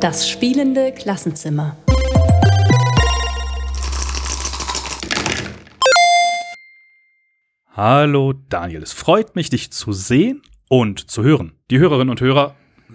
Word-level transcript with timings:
Das 0.00 0.28
spielende 0.28 0.92
Klassenzimmer. 0.92 1.76
Hallo 7.72 8.32
Daniel, 8.48 8.82
es 8.82 8.92
freut 8.92 9.36
mich, 9.36 9.50
dich 9.50 9.70
zu 9.70 9.92
sehen 9.92 10.42
und 10.68 11.10
zu 11.10 11.22
hören. 11.22 11.52
Die 11.70 11.78
Hörerinnen 11.78 12.08
und 12.08 12.20
Hörer 12.20 12.54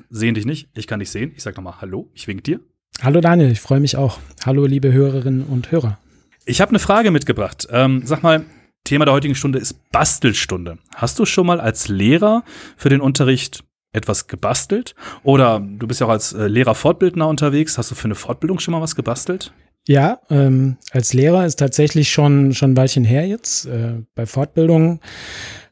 sehen 0.09 0.33
dich 0.33 0.45
nicht, 0.45 0.69
ich 0.73 0.87
kann 0.87 0.99
dich 0.99 1.11
sehen. 1.11 1.33
Ich 1.35 1.43
sag 1.43 1.55
nochmal 1.55 1.75
Hallo, 1.81 2.09
ich 2.13 2.27
wink 2.27 2.43
dir. 2.43 2.59
Hallo 3.03 3.21
Daniel, 3.21 3.51
ich 3.51 3.61
freue 3.61 3.79
mich 3.79 3.97
auch. 3.97 4.19
Hallo 4.45 4.65
liebe 4.65 4.91
Hörerinnen 4.91 5.43
und 5.43 5.71
Hörer. 5.71 5.97
Ich 6.45 6.61
habe 6.61 6.69
eine 6.69 6.79
Frage 6.79 7.11
mitgebracht. 7.11 7.67
Ähm, 7.69 8.01
sag 8.05 8.23
mal, 8.23 8.45
Thema 8.83 9.05
der 9.05 9.13
heutigen 9.13 9.35
Stunde 9.35 9.59
ist 9.59 9.89
Bastelstunde. 9.91 10.77
Hast 10.95 11.19
du 11.19 11.25
schon 11.25 11.45
mal 11.45 11.61
als 11.61 11.87
Lehrer 11.87 12.43
für 12.77 12.89
den 12.89 13.01
Unterricht 13.01 13.63
etwas 13.93 14.27
gebastelt? 14.27 14.95
Oder 15.23 15.59
du 15.59 15.87
bist 15.87 15.99
ja 15.99 16.07
auch 16.07 16.11
als 16.11 16.33
äh, 16.33 16.47
Lehrer-Fortbildner 16.47 17.27
unterwegs. 17.27 17.77
Hast 17.77 17.91
du 17.91 17.95
für 17.95 18.05
eine 18.05 18.15
Fortbildung 18.15 18.59
schon 18.59 18.73
mal 18.73 18.81
was 18.81 18.95
gebastelt? 18.95 19.53
Ja, 19.87 20.19
ähm, 20.29 20.77
als 20.91 21.13
Lehrer 21.13 21.45
ist 21.45 21.57
tatsächlich 21.57 22.11
schon 22.11 22.53
schon 22.53 22.71
ein 22.71 22.77
Weilchen 22.77 23.03
her 23.03 23.27
jetzt. 23.27 23.65
Äh, 23.65 24.03
bei 24.15 24.25
Fortbildungen 24.25 24.99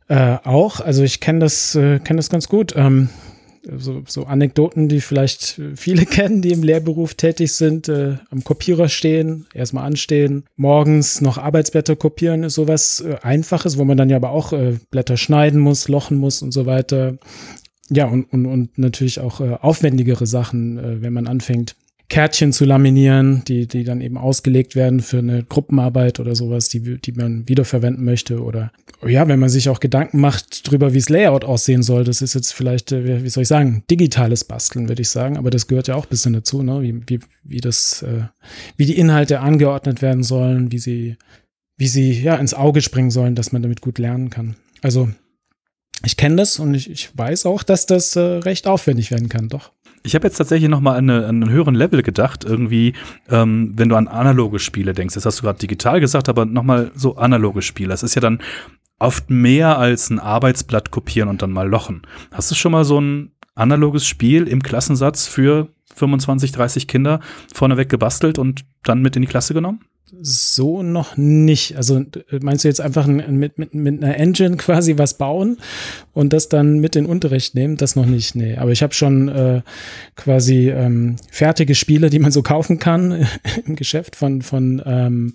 äh, 0.08 0.38
auch. 0.44 0.80
Also 0.80 1.04
ich 1.04 1.20
kenne 1.20 1.40
das 1.40 1.76
äh, 1.76 2.00
kenne 2.00 2.18
das 2.18 2.30
ganz 2.30 2.50
gut. 2.50 2.74
Ähm, 2.76 3.10
so, 3.78 4.04
so 4.08 4.26
Anekdoten, 4.26 4.88
die 4.88 5.02
vielleicht 5.02 5.62
viele 5.76 6.06
kennen, 6.08 6.42
die 6.42 6.52
im 6.52 6.64
Lehrberuf 6.64 7.14
tätig 7.16 7.54
sind, 7.54 7.90
äh, 7.90 8.18
am 8.30 8.44
Kopierer 8.44 8.90
stehen, 8.90 9.46
erstmal 9.54 9.86
anstehen, 9.86 10.44
morgens 10.56 11.22
noch 11.22 11.38
Arbeitsblätter 11.38 11.96
kopieren, 11.96 12.44
ist 12.44 12.56
sowas 12.56 13.02
äh, 13.02 13.16
Einfaches, 13.22 13.78
wo 13.78 13.86
man 13.86 13.98
dann 13.98 14.10
ja 14.10 14.18
aber 14.18 14.32
auch 14.32 14.54
äh, 14.54 14.78
Blätter 14.92 15.18
schneiden 15.18 15.60
muss, 15.60 15.88
lochen 15.88 16.18
muss 16.18 16.42
und 16.42 16.52
so 16.52 16.66
weiter. 16.66 17.18
Ja, 17.90 18.06
und, 18.06 18.26
und, 18.32 18.46
und 18.46 18.78
natürlich 18.78 19.20
auch 19.20 19.42
äh, 19.42 19.58
aufwendigere 19.60 20.28
Sachen, 20.28 20.78
äh, 20.78 21.02
wenn 21.02 21.14
man 21.14 21.28
anfängt, 21.28 21.76
Kärtchen 22.10 22.52
zu 22.52 22.66
laminieren, 22.66 23.44
die, 23.48 23.68
die 23.68 23.84
dann 23.84 24.02
eben 24.02 24.18
ausgelegt 24.18 24.76
werden 24.76 25.00
für 25.00 25.20
eine 25.20 25.44
Gruppenarbeit 25.44 26.20
oder 26.20 26.36
sowas, 26.36 26.68
die, 26.68 27.00
die 27.00 27.12
man 27.12 27.48
wiederverwenden 27.48 28.04
möchte. 28.04 28.42
Oder 28.42 28.72
ja, 29.06 29.28
wenn 29.28 29.40
man 29.40 29.50
sich 29.50 29.70
auch 29.70 29.80
Gedanken 29.80 30.20
macht 30.20 30.68
darüber, 30.68 30.94
wie 30.94 30.98
das 30.98 31.10
Layout 31.10 31.46
aussehen 31.46 31.84
soll, 31.84 32.04
das 32.04 32.24
ist 32.24 32.34
jetzt 32.34 32.52
vielleicht, 32.54 32.92
äh, 32.92 33.24
wie 33.24 33.30
soll 33.30 33.44
ich 33.44 33.48
sagen, 33.48 33.84
digitales 33.92 34.44
Basteln, 34.44 34.90
würde 34.90 35.04
ich 35.04 35.10
sagen, 35.10 35.38
aber 35.38 35.52
das 35.52 35.68
gehört 35.68 35.88
ja 35.88 35.96
auch 35.96 36.06
ein 36.06 36.10
bisschen 36.10 36.34
dazu, 36.34 36.64
ne? 36.64 36.82
wie, 36.82 37.00
wie, 37.08 37.20
wie 37.44 37.62
das, 37.62 38.02
äh, 38.02 38.24
wie 38.76 38.88
die 38.88 38.98
Inhalte 38.98 39.42
angeordnet 39.42 40.02
werden 40.02 40.24
sollen, 40.24 40.72
wie 40.72 40.80
sie, 40.80 41.16
wie 41.78 41.88
sie 41.88 42.12
ja 42.12 42.36
ins 42.36 42.56
Auge 42.56 42.82
springen 42.82 43.12
sollen, 43.12 43.36
dass 43.36 43.52
man 43.52 43.62
damit 43.62 43.82
gut 43.82 44.00
lernen 44.00 44.32
kann. 44.32 44.56
Also 44.82 45.10
ich 46.06 46.18
kenne 46.18 46.38
das 46.38 46.60
und 46.60 46.74
ich, 46.74 46.90
ich 46.90 47.18
weiß 47.18 47.46
auch, 47.46 47.64
dass 47.64 47.86
das 47.86 48.16
äh, 48.16 48.20
recht 48.20 48.68
aufwendig 48.68 49.12
werden 49.12 49.30
kann, 49.30 49.50
doch. 49.50 49.72
Ich 50.02 50.16
habe 50.16 50.28
jetzt 50.28 50.38
tatsächlich 50.38 50.70
noch 50.70 50.80
mal 50.80 50.96
an, 50.96 51.10
eine, 51.10 51.26
an 51.26 51.44
einen 51.44 51.50
höheren 51.50 51.76
Level 51.76 52.02
gedacht, 52.04 52.46
irgendwie, 52.46 52.94
ähm, 53.30 53.74
wenn 53.76 53.90
du 53.90 53.96
an 53.96 54.08
analoge 54.08 54.60
Spiele 54.60 54.94
denkst. 54.94 55.16
Das 55.16 55.26
hast 55.26 55.40
du 55.40 55.44
gerade 55.44 55.60
digital 55.60 56.00
gesagt, 56.00 56.30
aber 56.30 56.46
noch 56.46 56.64
mal 56.64 56.92
so 56.96 57.18
analoge 57.18 57.62
Spiele. 57.62 57.90
Das 57.90 58.04
ist 58.04 58.16
ja 58.16 58.22
dann 58.22 58.40
oft 58.98 59.30
mehr 59.30 59.78
als 59.78 60.10
ein 60.10 60.20
Arbeitsblatt 60.20 60.92
kopieren 60.92 61.30
und 61.30 61.42
dann 61.42 61.52
mal 61.52 61.68
lochen. 61.68 62.04
Hast 62.32 62.50
du 62.50 62.56
schon 62.56 62.72
mal 62.72 62.86
so 62.86 63.00
ein 63.00 63.32
analoges 63.56 64.06
Spiel 64.06 64.48
im 64.48 64.64
Klassensatz 64.64 65.28
für 65.28 65.68
25, 65.96 66.54
30 66.54 66.88
Kinder 66.88 67.20
vorneweg 67.54 67.90
gebastelt 67.90 68.40
und 68.40 68.66
dann 68.84 69.02
mit 69.02 69.16
in 69.18 69.22
die 69.22 69.28
Klasse 69.28 69.54
genommen? 69.54 69.82
So 70.22 70.84
noch 70.84 71.18
nicht. 71.18 71.76
Also 71.78 72.04
meinst 72.42 72.64
du 72.64 72.68
jetzt 72.68 72.82
einfach 72.82 73.08
mit, 73.08 73.58
mit, 73.58 73.74
mit 73.74 74.04
einer 74.04 74.16
Engine 74.18 74.58
quasi 74.58 74.98
was 74.98 75.18
bauen 75.18 75.58
und 76.14 76.34
das 76.34 76.50
dann 76.50 76.80
mit 76.80 76.96
in 76.96 77.06
Unterricht 77.06 77.56
nehmen? 77.56 77.78
Das 77.78 77.96
noch 77.96 78.06
nicht, 78.06 78.36
nee. 78.36 78.58
Aber 78.58 78.72
ich 78.72 78.84
habe 78.84 78.94
schon 78.94 79.30
äh, 79.30 79.62
quasi 80.16 80.70
ähm, 80.70 81.16
fertige 81.32 81.76
Spiele, 81.76 82.10
die 82.10 82.20
man 82.20 82.32
so 82.32 82.42
kaufen 82.42 82.80
kann 82.80 83.28
im 83.66 83.76
Geschäft 83.76 84.16
von, 84.16 84.42
von 84.42 84.82
ähm, 84.86 85.34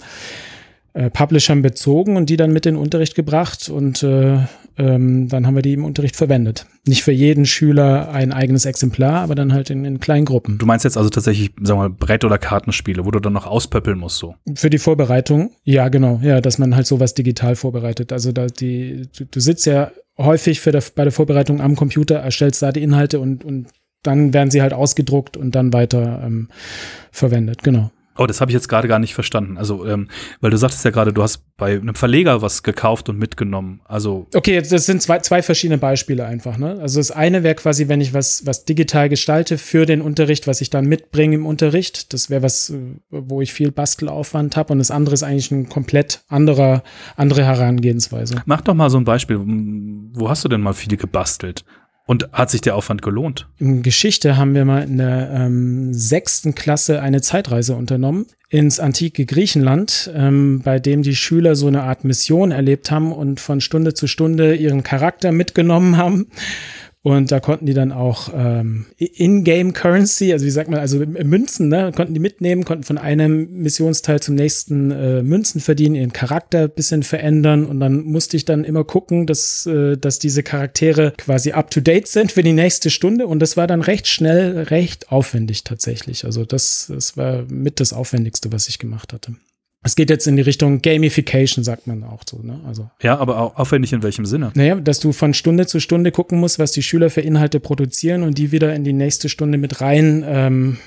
äh, 0.95 1.11
Publishern 1.11 1.63
bezogen 1.63 2.17
und 2.17 2.31
die 2.31 2.37
dann 2.37 2.53
mit 2.53 2.67
in 2.67 2.75
den 2.75 2.83
Unterricht 2.83 3.15
gebracht 3.15 3.69
und 3.69 4.03
äh, 4.03 4.39
ähm, 4.77 5.29
dann 5.29 5.47
haben 5.47 5.55
wir 5.55 5.63
die 5.63 5.73
im 5.73 5.85
Unterricht 5.85 6.17
verwendet. 6.17 6.67
Nicht 6.87 7.05
für 7.05 7.13
jeden 7.13 7.47
Schüler 7.47 8.11
ein 8.11 8.33
eigenes 8.33 8.65
Exemplar, 8.65 9.23
aber 9.23 9.35
dann 9.35 9.53
halt 9.53 9.71
in, 9.71 9.85
in 9.85 10.01
kleinen 10.01 10.25
Gruppen. 10.25 10.59
Du 10.59 10.67
meinst 10.67 10.85
jetzt 10.85 10.97
also 10.97 11.11
tatsächlich, 11.11 11.53
sagen 11.61 11.81
wir 11.81 11.89
mal, 11.89 11.91
Brett- 11.91 12.25
oder 12.25 12.39
Kartenspiele, 12.39 13.05
wo 13.05 13.11
du 13.11 13.21
dann 13.21 13.33
noch 13.33 13.47
auspöppeln 13.47 13.99
musst, 13.99 14.19
so? 14.19 14.35
Für 14.55 14.71
die 14.71 14.79
Vorbereitung, 14.79 15.53
ja, 15.63 15.89
genau, 15.89 16.21
ja, 16.23 16.41
dass 16.41 16.59
man 16.59 16.75
halt 16.75 16.87
sowas 16.87 17.15
digital 17.15 17.57
vorbereitet. 17.57 18.13
Also 18.13 18.33
da 18.33 18.47
die, 18.47 19.09
du, 19.17 19.25
du 19.25 19.41
sitzt 19.41 19.67
ja 19.67 19.91
häufig 20.19 20.61
für 20.61 20.73
der, 20.73 20.83
bei 20.95 21.05
der 21.05 21.13
Vorbereitung 21.13 21.61
am 21.61 21.77
Computer, 21.77 22.17
erstellst 22.17 22.63
da 22.63 22.73
die 22.73 22.83
Inhalte 22.83 23.21
und, 23.21 23.45
und 23.45 23.69
dann 24.03 24.35
werden 24.35 24.51
sie 24.51 24.63
halt 24.63 24.73
ausgedruckt 24.75 25.37
und 25.37 25.55
dann 25.55 25.73
weiter 25.73 26.23
ähm, 26.25 26.49
verwendet, 27.11 27.63
genau. 27.63 27.91
Oh, 28.17 28.27
das 28.27 28.41
habe 28.41 28.51
ich 28.51 28.55
jetzt 28.55 28.69
gerade 28.69 28.89
gar 28.89 28.99
nicht 28.99 29.15
verstanden. 29.15 29.59
Also, 29.59 29.87
ähm, 29.87 30.09
weil 30.41 30.51
du 30.51 30.57
sagtest 30.57 30.85
ja 30.85 30.91
gerade, 30.91 31.13
du 31.13 31.23
hast 31.23 31.43
bei 31.57 31.73
einem 31.73 31.95
Verleger 31.95 32.43
was 32.43 32.63
gekauft 32.63 33.09
und 33.09 33.19
mitgenommen. 33.19 33.81
Also. 33.85 34.29
Okay, 34.35 34.61
das 34.61 34.87
sind 34.87 35.03
zwei, 35.03 35.19
zwei 35.21 35.43
verschiedene 35.43 35.79
Beispiele 35.79 36.25
einfach, 36.25 36.57
ne? 36.57 36.79
Also 36.81 37.01
das 37.01 37.11
eine 37.11 37.43
wäre 37.43 37.55
quasi, 37.55 37.89
wenn 37.89 38.01
ich 38.01 38.15
was, 38.15 38.47
was 38.47 38.65
digital 38.65 39.09
gestalte 39.09 39.59
für 39.59 39.87
den 39.87 40.01
Unterricht, 40.01 40.47
was 40.47 40.61
ich 40.61 40.71
dann 40.71 40.87
mitbringe 40.87 41.35
im 41.35 41.47
Unterricht. 41.47 42.13
Das 42.13 42.31
wäre 42.31 42.43
was, 42.43 42.73
wo 43.11 43.41
ich 43.41 43.53
viel 43.53 43.73
Bastelaufwand 43.73 44.57
habe. 44.57 44.73
Und 44.73 44.79
das 44.79 44.91
andere 44.91 45.15
ist 45.15 45.23
eigentlich 45.23 45.51
ein 45.51 45.69
komplett 45.69 46.23
anderer, 46.29 46.83
andere 47.17 47.45
Herangehensweise. 47.45 48.43
Mach 48.47 48.61
doch 48.61 48.75
mal 48.75 48.91
so 48.91 48.99
ein 48.99 49.05
Beispiel. 49.05 49.41
Wo 49.41 50.29
hast 50.29 50.45
du 50.45 50.49
denn 50.49 50.61
mal 50.61 50.75
viel 50.75 50.97
gebastelt? 50.97 51.65
Und 52.07 52.29
hat 52.33 52.51
sich 52.51 52.61
der 52.61 52.77
Aufwand 52.77 53.01
gelohnt? 53.01 53.49
In 53.59 53.83
Geschichte 53.83 54.37
haben 54.37 54.55
wir 54.55 54.67
mal 54.67 54.83
in 54.83 54.99
der 54.99 55.31
ähm, 55.31 55.95
sechsten 55.95 56.55
Klasse 56.55 57.01
eine 57.01 57.23
Zeitreise 57.23 57.75
unternommen 57.75 58.27
ins 58.51 58.79
antike 58.79 59.25
Griechenland, 59.25 60.13
ähm, 60.15 60.61
bei 60.63 60.79
dem 60.79 61.03
die 61.03 61.17
Schüler 61.17 61.57
so 61.57 61.67
eine 61.67 61.83
Art 61.83 62.05
Mission 62.05 62.53
erlebt 62.53 62.91
haben 62.91 63.11
und 63.11 63.41
von 63.41 63.61
Stunde 63.61 63.95
zu 63.95 64.07
Stunde 64.07 64.55
ihren 64.55 64.83
Charakter 64.83 65.33
mitgenommen 65.33 65.97
haben 65.97 66.27
und 67.05 67.31
da 67.31 67.39
konnten 67.39 67.67
die 67.67 67.75
dann 67.75 67.93
auch 67.93 68.33
ähm, 68.35 68.87
In-Game 68.97 69.75
Currency, 69.75 70.33
also 70.33 70.47
wie 70.47 70.51
sagt 70.51 70.71
man, 70.71 70.81
also 70.81 71.01
Münzen, 71.01 71.69
ne, 71.69 71.93
konnten 71.95 72.15
die 72.15 72.19
mitnehmen, 72.21 72.65
konnten 72.65 72.85
von 72.85 72.97
einem 72.97 73.61
Missionsteil 73.61 74.21
zum 74.21 74.37
nächsten 74.37 74.91
äh, 74.91 75.23
Münzen 75.23 75.61
verdienen, 75.61 75.97
ihren 75.97 76.15
Charakter 76.15 76.67
bisschen 76.67 77.03
verändern. 77.03 77.67
Und 77.67 77.79
dann 77.81 78.05
musste 78.05 78.39
ich 78.39 78.47
dann 78.47 78.65
immer 78.65 78.85
gucken, 78.85 79.27
dass, 79.27 79.67
äh, 79.67 79.99
dass 79.99 80.19
diese 80.19 80.43
Charaktere 80.43 81.13
quasi 81.19 81.53
up-to-date 81.53 82.09
sind 82.09 82.33
für 82.33 82.43
die 82.43 82.55
nächste 82.55 82.89
Stunde. 82.89 83.27
Und 83.27 83.41
das 83.41 83.59
war 83.59 83.67
dann 83.67 83.83
recht 83.83 84.07
schnell, 84.07 84.63
recht 84.63 85.13
aufwendig 85.13 85.63
tatsächlich. 85.63 86.25
Also 86.25 86.47
das, 86.47 86.87
das 86.89 87.19
war 87.19 87.45
mit 87.51 87.81
das 87.81 87.93
Aufwendigste, 87.93 88.51
was 88.51 88.67
ich 88.67 88.79
gemacht 88.79 89.13
hatte. 89.13 89.35
Es 89.85 89.97
geht 89.97 90.09
jetzt 90.09 90.27
in 90.27 90.37
die 90.37 90.43
Richtung 90.43 90.81
Gamification, 90.81 91.63
sagt 91.63 91.87
man 91.87 92.05
auch 92.05 92.23
so. 92.29 92.39
Ne? 92.43 92.59
Also, 92.67 92.91
ja, 93.03 93.19
aber 93.19 93.39
auch 93.39 93.57
aufwendig 93.57 93.93
in 93.93 94.03
welchem 94.03 94.25
Sinne? 94.25 94.51
Naja, 94.55 94.77
dass 94.77 94.99
du 94.99 95.13
von 95.13 95.35
Stunde 95.35 95.67
zu 95.67 95.79
Stunde 95.79 96.11
gucken 96.11 96.41
musst, 96.41 96.59
was 96.59 96.73
die 96.73 96.83
Schüler 96.83 97.11
für 97.11 97.21
Inhalte 97.21 97.61
produzieren 97.61 98.23
und 98.23 98.39
die 98.39 98.51
wieder 98.51 98.75
in 98.75 98.83
die 98.85 98.95
nächste 98.95 99.29
Stunde 99.29 99.59
mit 99.59 99.83
rein 99.83 100.25
ähm, 100.27 100.79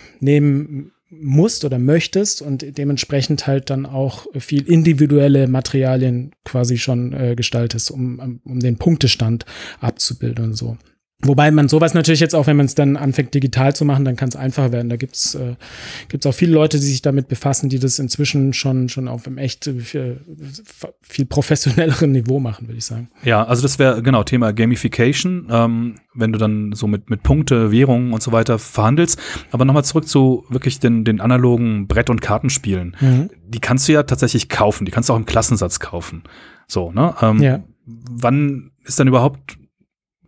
musst 1.10 1.64
oder 1.64 1.80
möchtest 1.80 2.42
und 2.42 2.78
dementsprechend 2.78 3.48
halt 3.48 3.70
dann 3.70 3.86
auch 3.86 4.26
viel 4.38 4.64
individuelle 4.64 5.48
Materialien 5.48 6.32
quasi 6.44 6.78
schon 6.78 7.14
äh, 7.14 7.36
gestaltest, 7.36 7.92
um, 7.92 8.42
um 8.44 8.60
den 8.60 8.78
Punktestand 8.78 9.46
abzubilden 9.80 10.46
und 10.46 10.54
so. 10.56 10.78
Wobei 11.24 11.50
man 11.50 11.68
sowas 11.68 11.96
natürlich 11.96 12.20
jetzt 12.20 12.36
auch, 12.36 12.46
wenn 12.46 12.58
man 12.58 12.68
es 12.68 12.76
dann 12.76 12.96
anfängt 12.96 13.34
digital 13.34 13.76
zu 13.76 13.86
machen, 13.86 14.06
dann 14.06 14.16
kann 14.16 14.30
es 14.30 14.36
einfacher 14.36 14.72
werden. 14.72 14.88
Da 14.88 14.98
gibt's 14.98 15.34
äh, 15.34 15.56
gibt's 16.10 16.28
auch 16.28 16.34
viele 16.34 16.54
Leute, 16.54 16.78
die 16.78 16.86
sich 16.86 17.02
damit 17.02 17.28
befassen, 17.28 17.70
die 17.70 17.80
das 17.80 17.98
inzwischen 17.98 18.54
schon 18.54 18.88
schon 18.88 19.08
auf 19.08 19.26
einem 19.26 19.40
echt 19.40 19.66
äh, 19.66 19.80
viel, 19.80 20.22
viel 21.02 21.26
professionelleren 21.26 22.12
Niveau 22.12 22.40
machen, 22.40 22.68
würde 22.68 22.78
ich 22.78 22.86
sagen. 22.86 23.10
Ja, 23.24 23.44
also 23.44 23.64
das 23.64 23.80
wäre 23.80 24.04
genau 24.04 24.24
Thema 24.24 24.54
Gamification, 24.54 25.48
ähm, 25.50 25.96
wenn 26.14 26.34
du 26.34 26.38
dann 26.38 26.74
so 26.74 26.86
mit 26.86 27.10
mit 27.10 27.24
Punkte, 27.24 27.72
Währungen 27.72 28.14
und 28.14 28.22
so 28.22 28.32
weiter 28.32 28.60
verhandelst. 28.60 29.20
Aber 29.52 29.66
nochmal 29.66 29.86
zurück 29.86 30.08
zu 30.08 30.46
wirklich 30.50 30.80
den 30.80 31.04
den 31.04 31.20
analogen 31.20 31.88
Brett- 31.88 32.12
und 32.12 32.22
Kartenspielen. 32.22 32.96
Mhm. 33.00 33.30
Die 33.48 33.60
kannst 33.60 33.88
du 33.88 33.94
ja 33.94 34.04
tatsächlich 34.04 34.50
kaufen. 34.50 34.86
Die 34.86 34.92
kannst 34.92 35.10
du 35.10 35.14
auch 35.14 35.18
im 35.18 35.26
Klassensatz 35.26 35.80
kaufen. 35.80 36.22
So 36.68 36.92
ne? 36.92 37.16
Ähm, 37.24 37.42
ja. 37.42 37.64
Wann 37.86 38.70
ist 38.84 39.00
dann 39.00 39.08
überhaupt 39.08 39.58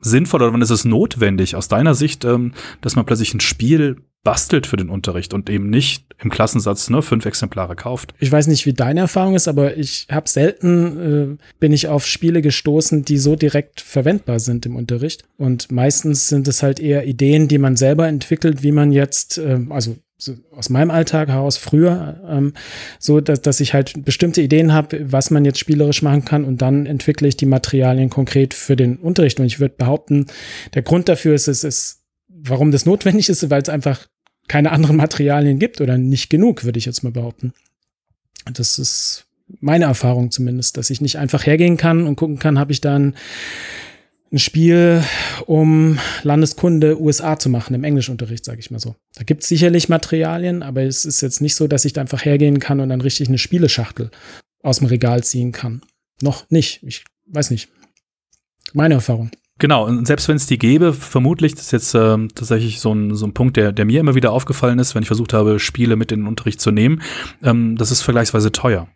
sinnvoll 0.01 0.41
oder 0.41 0.53
wann 0.53 0.61
ist 0.61 0.69
es 0.69 0.85
notwendig 0.85 1.55
aus 1.55 1.67
deiner 1.67 1.95
Sicht, 1.95 2.25
ähm, 2.25 2.53
dass 2.81 2.95
man 2.95 3.05
plötzlich 3.05 3.33
ein 3.33 3.39
Spiel 3.39 3.97
bastelt 4.23 4.67
für 4.67 4.77
den 4.77 4.89
Unterricht 4.89 5.33
und 5.33 5.49
eben 5.49 5.69
nicht 5.69 6.05
im 6.21 6.29
Klassensatz 6.29 6.89
ne, 6.89 7.01
fünf 7.01 7.25
Exemplare 7.25 7.75
kauft. 7.75 8.13
Ich 8.19 8.31
weiß 8.31 8.47
nicht, 8.47 8.65
wie 8.65 8.73
deine 8.73 8.99
Erfahrung 9.01 9.35
ist, 9.35 9.47
aber 9.47 9.77
ich 9.77 10.07
habe 10.11 10.27
selten 10.27 11.37
äh, 11.37 11.43
bin 11.59 11.71
ich 11.71 11.87
auf 11.87 12.05
Spiele 12.05 12.41
gestoßen, 12.41 13.05
die 13.05 13.17
so 13.17 13.37
direkt 13.37 13.79
verwendbar 13.79 14.39
sind 14.39 14.65
im 14.65 14.75
Unterricht. 14.75 15.23
Und 15.37 15.71
meistens 15.71 16.27
sind 16.27 16.47
es 16.49 16.61
halt 16.61 16.81
eher 16.81 17.07
Ideen, 17.07 17.47
die 17.47 17.57
man 17.57 17.77
selber 17.77 18.07
entwickelt, 18.07 18.61
wie 18.61 18.73
man 18.73 18.91
jetzt, 18.91 19.37
äh, 19.37 19.59
also 19.69 19.95
so 20.21 20.35
aus 20.51 20.69
meinem 20.69 20.91
Alltag 20.91 21.29
heraus 21.29 21.57
früher, 21.57 22.21
ähm, 22.27 22.53
so 22.99 23.21
dass, 23.21 23.41
dass 23.41 23.61
ich 23.61 23.73
halt 23.73 24.03
bestimmte 24.03 24.41
Ideen 24.41 24.73
habe, 24.73 25.11
was 25.11 25.31
man 25.31 25.45
jetzt 25.45 25.59
spielerisch 25.59 26.01
machen 26.01 26.25
kann 26.25 26.43
und 26.43 26.61
dann 26.61 26.85
entwickle 26.85 27.27
ich 27.27 27.37
die 27.37 27.45
Materialien 27.45 28.09
konkret 28.09 28.53
für 28.53 28.75
den 28.75 28.97
Unterricht. 28.97 29.39
Und 29.39 29.45
ich 29.45 29.61
würde 29.61 29.75
behaupten, 29.77 30.25
der 30.73 30.81
Grund 30.81 31.07
dafür 31.07 31.33
ist, 31.33 31.47
es 31.47 31.63
ist, 31.63 32.01
warum 32.27 32.71
das 32.71 32.85
notwendig 32.85 33.29
ist, 33.29 33.49
weil 33.49 33.61
es 33.61 33.69
einfach 33.69 34.07
keine 34.49 34.71
anderen 34.71 34.97
Materialien 34.97 35.57
gibt 35.57 35.79
oder 35.79 35.97
nicht 35.97 36.29
genug, 36.29 36.65
würde 36.65 36.79
ich 36.79 36.85
jetzt 36.85 37.03
mal 37.03 37.11
behaupten. 37.11 37.53
Das 38.51 38.77
ist 38.77 39.25
meine 39.61 39.85
Erfahrung 39.85 40.31
zumindest, 40.31 40.75
dass 40.75 40.89
ich 40.89 40.99
nicht 40.99 41.17
einfach 41.17 41.45
hergehen 41.45 41.77
kann 41.77 42.07
und 42.07 42.17
gucken 42.17 42.39
kann, 42.39 42.59
habe 42.59 42.73
ich 42.73 42.81
dann 42.81 43.03
ein 43.03 43.15
Spiel, 44.37 45.03
um 45.47 45.97
Landeskunde 46.23 47.01
USA 47.01 47.39
zu 47.39 47.49
machen, 47.49 47.73
im 47.73 47.83
Englischunterricht, 47.83 48.45
sage 48.45 48.59
ich 48.59 48.69
mal 48.69 48.79
so. 48.79 48.95
Da 49.15 49.23
gibt 49.23 49.43
es 49.43 49.49
sicherlich 49.49 49.89
Materialien, 49.89 50.61
aber 50.61 50.83
es 50.83 51.05
ist 51.05 51.21
jetzt 51.21 51.41
nicht 51.41 51.55
so, 51.55 51.67
dass 51.67 51.85
ich 51.85 51.93
da 51.93 52.01
einfach 52.01 52.23
hergehen 52.23 52.59
kann 52.59 52.79
und 52.79 52.89
dann 52.89 53.01
richtig 53.01 53.27
eine 53.27 53.39
Spieleschachtel 53.39 54.11
aus 54.61 54.79
dem 54.79 54.87
Regal 54.87 55.23
ziehen 55.23 55.51
kann. 55.51 55.81
Noch 56.21 56.49
nicht. 56.49 56.83
Ich 56.83 57.05
weiß 57.27 57.49
nicht. 57.49 57.69
Meine 58.73 58.95
Erfahrung. 58.95 59.31
Genau, 59.57 59.85
und 59.85 60.05
selbst 60.05 60.27
wenn 60.29 60.37
es 60.37 60.45
die 60.45 60.57
gäbe, 60.57 60.93
vermutlich, 60.93 61.53
das 61.53 61.63
ist 61.63 61.71
jetzt 61.71 61.93
ähm, 61.93 62.29
tatsächlich 62.33 62.79
so 62.79 62.93
ein, 62.93 63.13
so 63.15 63.25
ein 63.25 63.33
Punkt, 63.33 63.57
der, 63.57 63.73
der 63.73 63.83
mir 63.83 63.99
immer 63.99 64.15
wieder 64.15 64.31
aufgefallen 64.31 64.79
ist, 64.79 64.95
wenn 64.95 65.01
ich 65.01 65.07
versucht 65.07 65.33
habe, 65.33 65.59
Spiele 65.59 65.97
mit 65.97 66.13
in 66.13 66.21
den 66.21 66.27
Unterricht 66.27 66.61
zu 66.61 66.71
nehmen, 66.71 67.01
ähm, 67.43 67.75
das 67.75 67.91
ist 67.91 68.01
vergleichsweise 68.01 68.53
teuer. 68.53 68.87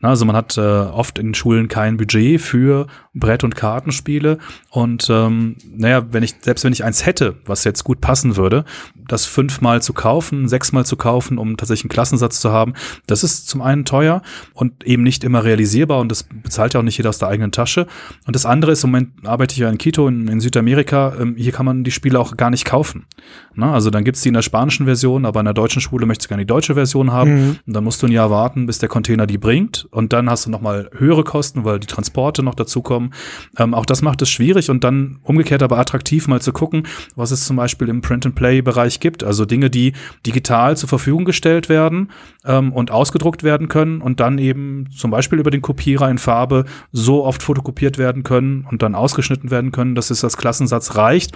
Na, 0.00 0.10
also 0.10 0.26
man 0.26 0.36
hat 0.36 0.58
äh, 0.58 0.60
oft 0.60 1.18
in 1.18 1.32
Schulen 1.32 1.68
kein 1.68 1.96
Budget 1.96 2.40
für 2.40 2.86
Brett- 3.14 3.44
und 3.44 3.56
Kartenspiele. 3.56 4.38
Und 4.70 5.08
ähm, 5.10 5.56
naja, 5.74 6.06
wenn 6.10 6.22
ich, 6.22 6.34
selbst 6.40 6.64
wenn 6.64 6.72
ich 6.72 6.84
eins 6.84 7.06
hätte, 7.06 7.36
was 7.46 7.64
jetzt 7.64 7.84
gut 7.84 8.00
passen 8.00 8.36
würde, 8.36 8.64
das 9.08 9.24
fünfmal 9.24 9.80
zu 9.80 9.94
kaufen, 9.94 10.48
sechsmal 10.48 10.84
zu 10.84 10.96
kaufen, 10.96 11.38
um 11.38 11.56
tatsächlich 11.56 11.84
einen 11.84 11.94
Klassensatz 11.94 12.40
zu 12.40 12.50
haben, 12.50 12.74
das 13.06 13.24
ist 13.24 13.48
zum 13.48 13.62
einen 13.62 13.84
teuer 13.84 14.22
und 14.52 14.84
eben 14.84 15.02
nicht 15.02 15.24
immer 15.24 15.44
realisierbar 15.44 16.00
und 16.00 16.10
das 16.10 16.24
bezahlt 16.24 16.74
ja 16.74 16.80
auch 16.80 16.84
nicht 16.84 16.98
jeder 16.98 17.08
aus 17.08 17.18
der 17.18 17.28
eigenen 17.28 17.52
Tasche. 17.52 17.86
Und 18.26 18.36
das 18.36 18.44
andere 18.44 18.72
ist, 18.72 18.84
im 18.84 18.90
Moment 18.90 19.26
arbeite 19.26 19.52
ich 19.52 19.58
ja 19.58 19.70
in 19.70 19.78
Quito 19.78 20.06
in, 20.08 20.28
in 20.28 20.40
Südamerika, 20.40 21.14
ähm, 21.18 21.36
hier 21.36 21.52
kann 21.52 21.66
man 21.66 21.84
die 21.84 21.90
Spiele 21.90 22.20
auch 22.20 22.36
gar 22.36 22.50
nicht 22.50 22.64
kaufen. 22.66 23.06
Na, 23.54 23.72
also 23.72 23.90
dann 23.90 24.04
gibt's 24.04 24.22
die 24.22 24.28
in 24.28 24.34
der 24.34 24.42
spanischen 24.42 24.86
Version, 24.86 25.24
aber 25.24 25.40
in 25.40 25.44
der 25.44 25.54
deutschen 25.54 25.80
Schule 25.80 26.06
möchtest 26.06 26.26
du 26.26 26.28
gerne 26.30 26.42
die 26.42 26.48
deutsche 26.48 26.74
Version 26.74 27.12
haben. 27.12 27.34
Mhm. 27.34 27.56
Und 27.66 27.72
dann 27.72 27.84
musst 27.84 28.02
du 28.02 28.06
ein 28.06 28.12
Jahr 28.12 28.30
warten, 28.30 28.66
bis 28.66 28.78
der 28.78 28.88
Container 28.88 29.26
die 29.26 29.38
bringt. 29.38 29.53
Und 29.90 30.12
dann 30.12 30.28
hast 30.28 30.46
du 30.46 30.50
nochmal 30.50 30.90
höhere 30.96 31.24
Kosten, 31.24 31.64
weil 31.64 31.78
die 31.78 31.86
Transporte 31.86 32.42
noch 32.42 32.54
dazukommen. 32.54 33.14
Ähm, 33.58 33.74
auch 33.74 33.86
das 33.86 34.02
macht 34.02 34.22
es 34.22 34.30
schwierig 34.30 34.70
und 34.70 34.84
dann 34.84 35.18
umgekehrt 35.22 35.62
aber 35.62 35.78
attraktiv 35.78 36.28
mal 36.28 36.40
zu 36.40 36.52
gucken, 36.52 36.86
was 37.16 37.30
es 37.30 37.46
zum 37.46 37.56
Beispiel 37.56 37.88
im 37.88 38.00
Print-and-Play-Bereich 38.00 39.00
gibt. 39.00 39.24
Also 39.24 39.44
Dinge, 39.44 39.70
die 39.70 39.92
digital 40.26 40.76
zur 40.76 40.88
Verfügung 40.88 41.24
gestellt 41.24 41.68
werden 41.68 42.10
ähm, 42.44 42.72
und 42.72 42.90
ausgedruckt 42.90 43.42
werden 43.42 43.68
können 43.68 44.00
und 44.00 44.20
dann 44.20 44.38
eben 44.38 44.88
zum 44.96 45.10
Beispiel 45.10 45.38
über 45.38 45.50
den 45.50 45.62
Kopierer 45.62 46.10
in 46.10 46.18
Farbe 46.18 46.64
so 46.92 47.24
oft 47.24 47.42
fotokopiert 47.42 47.98
werden 47.98 48.22
können 48.22 48.66
und 48.70 48.82
dann 48.82 48.94
ausgeschnitten 48.94 49.50
werden 49.50 49.72
können, 49.72 49.94
dass 49.94 50.10
es 50.10 50.24
als 50.24 50.36
Klassensatz 50.36 50.96
reicht. 50.96 51.32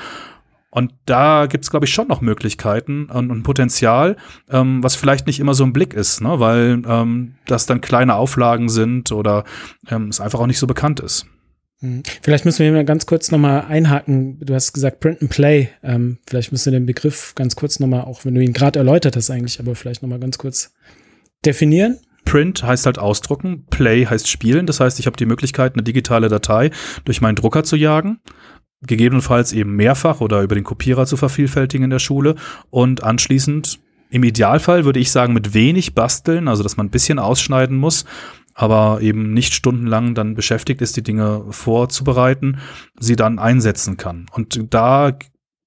Und 0.70 0.93
da 1.06 1.47
gibt 1.47 1.65
es, 1.65 1.70
glaube 1.70 1.87
ich, 1.87 1.93
schon 1.93 2.09
noch 2.09 2.20
Möglichkeiten 2.20 3.06
und, 3.06 3.31
und 3.31 3.43
Potenzial, 3.43 4.17
ähm, 4.50 4.82
was 4.82 4.97
vielleicht 4.97 5.26
nicht 5.26 5.41
immer 5.41 5.55
so 5.55 5.65
im 5.65 5.73
Blick 5.73 5.94
ist, 5.94 6.20
ne? 6.20 6.41
weil 6.41 6.82
ähm, 6.87 7.37
das 7.47 7.67
dann 7.67 7.81
kleine 7.81 8.17
Auflagen 8.17 8.69
sind 8.69 9.11
oder 9.11 9.44
ähm, 9.91 10.09
es 10.09 10.20
einfach 10.20 10.41
auch 10.41 10.47
nicht 10.47 10.59
so 10.59 10.67
bekannt 10.67 11.00
ist. 11.00 11.26
Hm. 11.81 12.03
Vielleicht 12.23 12.44
müssen 12.44 12.59
wir 12.59 12.73
mal 12.73 12.85
ganz 12.85 13.06
kurz 13.06 13.31
nochmal 13.31 13.67
einhaken. 13.69 14.41
Du 14.41 14.55
hast 14.55 14.73
gesagt 14.73 15.00
Print 15.00 15.23
and 15.23 15.31
Play. 15.31 15.70
Ähm, 15.82 16.19
vielleicht 16.26 16.53
müssen 16.53 16.73
wir 16.73 16.79
den 16.79 16.87
Begriff 16.87 17.35
ganz 17.35 17.56
kurz 17.56 17.81
nochmal, 17.81 18.03
auch 18.03 18.25
wenn 18.25 18.35
du 18.35 18.43
ihn 18.43 18.53
gerade 18.53 18.79
erläutert 18.79 19.17
hast 19.17 19.31
eigentlich, 19.31 19.61
aber 19.61 19.75
vielleicht 19.75 20.03
nochmal 20.03 20.19
ganz 20.19 20.37
kurz 20.37 20.75
definieren. 21.47 21.99
Print 22.25 22.62
heißt 22.62 22.85
halt 22.85 22.99
ausdrucken, 22.99 23.65
Play 23.70 24.05
heißt 24.05 24.29
spielen. 24.29 24.67
Das 24.67 24.81
heißt, 24.81 25.00
ich 25.00 25.06
habe 25.06 25.17
die 25.17 25.25
Möglichkeit, 25.25 25.75
eine 25.75 25.82
digitale 25.82 26.29
Datei 26.29 26.70
durch 27.06 27.23
meinen 27.23 27.37
Drucker 27.37 27.65
zu 27.65 27.76
jagen 27.76 28.20
gegebenenfalls 28.87 29.53
eben 29.53 29.77
mehrfach 29.77 30.21
oder 30.21 30.43
über 30.43 30.55
den 30.55 30.65
Kopierer 30.65 31.07
zu 31.07 31.17
vervielfältigen 31.17 31.85
in 31.85 31.91
der 31.91 31.99
Schule 31.99 32.37
und 32.71 33.03
anschließend 33.03 33.81
im 34.11 34.25
Idealfall 34.25 34.85
würde 34.85 35.01
ich 35.01 35.11
sagen 35.11 35.35
mit 35.35 35.53
wenig 35.53 35.95
basteln, 35.95 36.49
also 36.49 36.63
dass 36.63 36.77
man 36.77 36.87
ein 36.87 36.91
bisschen 36.91 37.19
ausschneiden 37.19 37.77
muss, 37.77 38.07
aber 38.55 39.01
eben 39.03 39.35
nicht 39.35 39.55
stundenlang 39.55 40.15
dann 40.15 40.35
beschäftigt 40.35 40.81
ist, 40.81 40.97
die 40.97 41.03
Dinge 41.03 41.45
vorzubereiten, 41.51 42.59
sie 42.99 43.17
dann 43.17 43.39
einsetzen 43.39 43.97
kann. 43.97 44.27
Und 44.33 44.65
da 44.71 45.13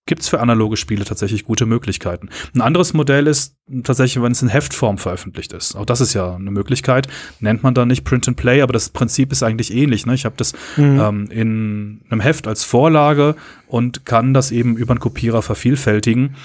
gibt 0.05 0.23
es 0.23 0.29
für 0.29 0.39
analoge 0.39 0.77
Spiele 0.77 1.05
tatsächlich 1.05 1.45
gute 1.45 1.65
Möglichkeiten. 1.65 2.29
Ein 2.55 2.61
anderes 2.61 2.93
Modell 2.93 3.27
ist 3.27 3.55
tatsächlich, 3.83 4.21
wenn 4.21 4.31
es 4.31 4.41
in 4.41 4.49
Heftform 4.49 4.97
veröffentlicht 4.97 5.53
ist. 5.53 5.75
Auch 5.75 5.85
das 5.85 6.01
ist 6.01 6.13
ja 6.13 6.35
eine 6.35 6.51
Möglichkeit. 6.51 7.07
Nennt 7.39 7.63
man 7.63 7.73
dann 7.73 7.87
nicht 7.87 8.03
Print 8.03 8.27
and 8.27 8.37
Play, 8.37 8.61
aber 8.61 8.73
das 8.73 8.89
Prinzip 8.89 9.31
ist 9.31 9.43
eigentlich 9.43 9.73
ähnlich. 9.73 10.05
Ne? 10.05 10.15
Ich 10.15 10.25
habe 10.25 10.35
das 10.37 10.53
mhm. 10.75 10.99
ähm, 10.99 11.31
in 11.31 12.01
einem 12.09 12.21
Heft 12.21 12.47
als 12.47 12.63
Vorlage 12.63 13.35
und 13.67 14.05
kann 14.05 14.33
das 14.33 14.51
eben 14.51 14.75
über 14.75 14.91
einen 14.91 14.99
Kopierer 14.99 15.41
vervielfältigen 15.41 16.35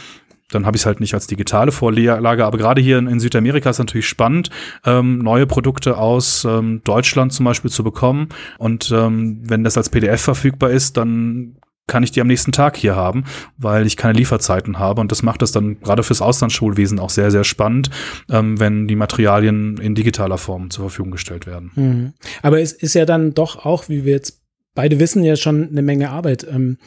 dann 0.51 0.65
habe 0.65 0.77
ich 0.77 0.83
es 0.83 0.87
halt 0.87 1.01
nicht 1.01 1.15
als 1.15 1.27
digitale 1.27 1.73
Vorlage. 1.73 2.45
Aber 2.45 2.57
gerade 2.57 2.81
hier 2.81 2.99
in, 2.99 3.09
in, 3.09 3.19
Südamerika 3.21 3.69
ist 3.71 3.79
natürlich 3.79 4.07
spannend, 4.07 4.51
ähm, 4.85 5.19
neue 5.19 5.47
Produkte 5.47 5.99
aus 5.99 6.45
ähm, 6.45 6.83
Deutschland 6.85 7.33
zum 7.33 7.45
Beispiel 7.45 7.71
zu 7.71 7.83
bekommen. 7.83 8.29
Und 8.59 8.93
ähm, 8.95 9.41
wenn 9.43 9.65
das 9.65 9.77
als 9.77 9.91
PDF 9.91 10.21
verfügbar 10.21 10.71
ist, 10.71 10.97
dann 10.97 11.57
kann 11.87 12.03
ich 12.03 12.11
die 12.11 12.21
am 12.21 12.27
nächsten 12.27 12.53
Tag 12.53 12.77
hier 12.77 12.97
haben, 12.97 13.25
weil 13.57 13.87
ich 13.87 13.97
keine 13.97 14.19
Lieferzeiten 14.19 14.79
habe. 14.79 15.01
Und 15.01 15.13
das 15.13 15.23
macht 15.23 15.43
es 15.43 15.53
dann 15.53 15.81
gerade 15.81 16.03
fürs 16.03 16.21
Auslandsschulwesen 16.21 16.99
auch 16.99 17.11
sehr, 17.11 17.31
sehr 17.31 17.45
spannend, 17.45 17.91
ähm, 18.29 18.59
wenn 18.59 18.89
die 18.89 18.97
Materialien 18.97 19.79
in 19.79 19.95
digitaler 19.95 20.39
Form 20.39 20.71
zur 20.71 20.87
Verfügung 20.87 21.13
gestellt 21.13 21.47
werden. 21.47 21.71
Mhm. 21.75 22.13
Aber 22.43 22.61
es 22.61 22.73
ist 22.73 22.95
ja 22.95 23.05
dann 23.05 23.35
doch 23.35 23.65
auch, 23.65 23.89
wie 23.89 24.05
wir 24.05 24.13
jetzt 24.13 24.43
beide 24.75 24.99
wissen, 24.99 25.23
ja 25.23 25.37
schon 25.37 25.69
eine 25.69 25.83
Menge 25.83 26.11
Arbeit. 26.11 26.47
Ähm, 26.49 26.79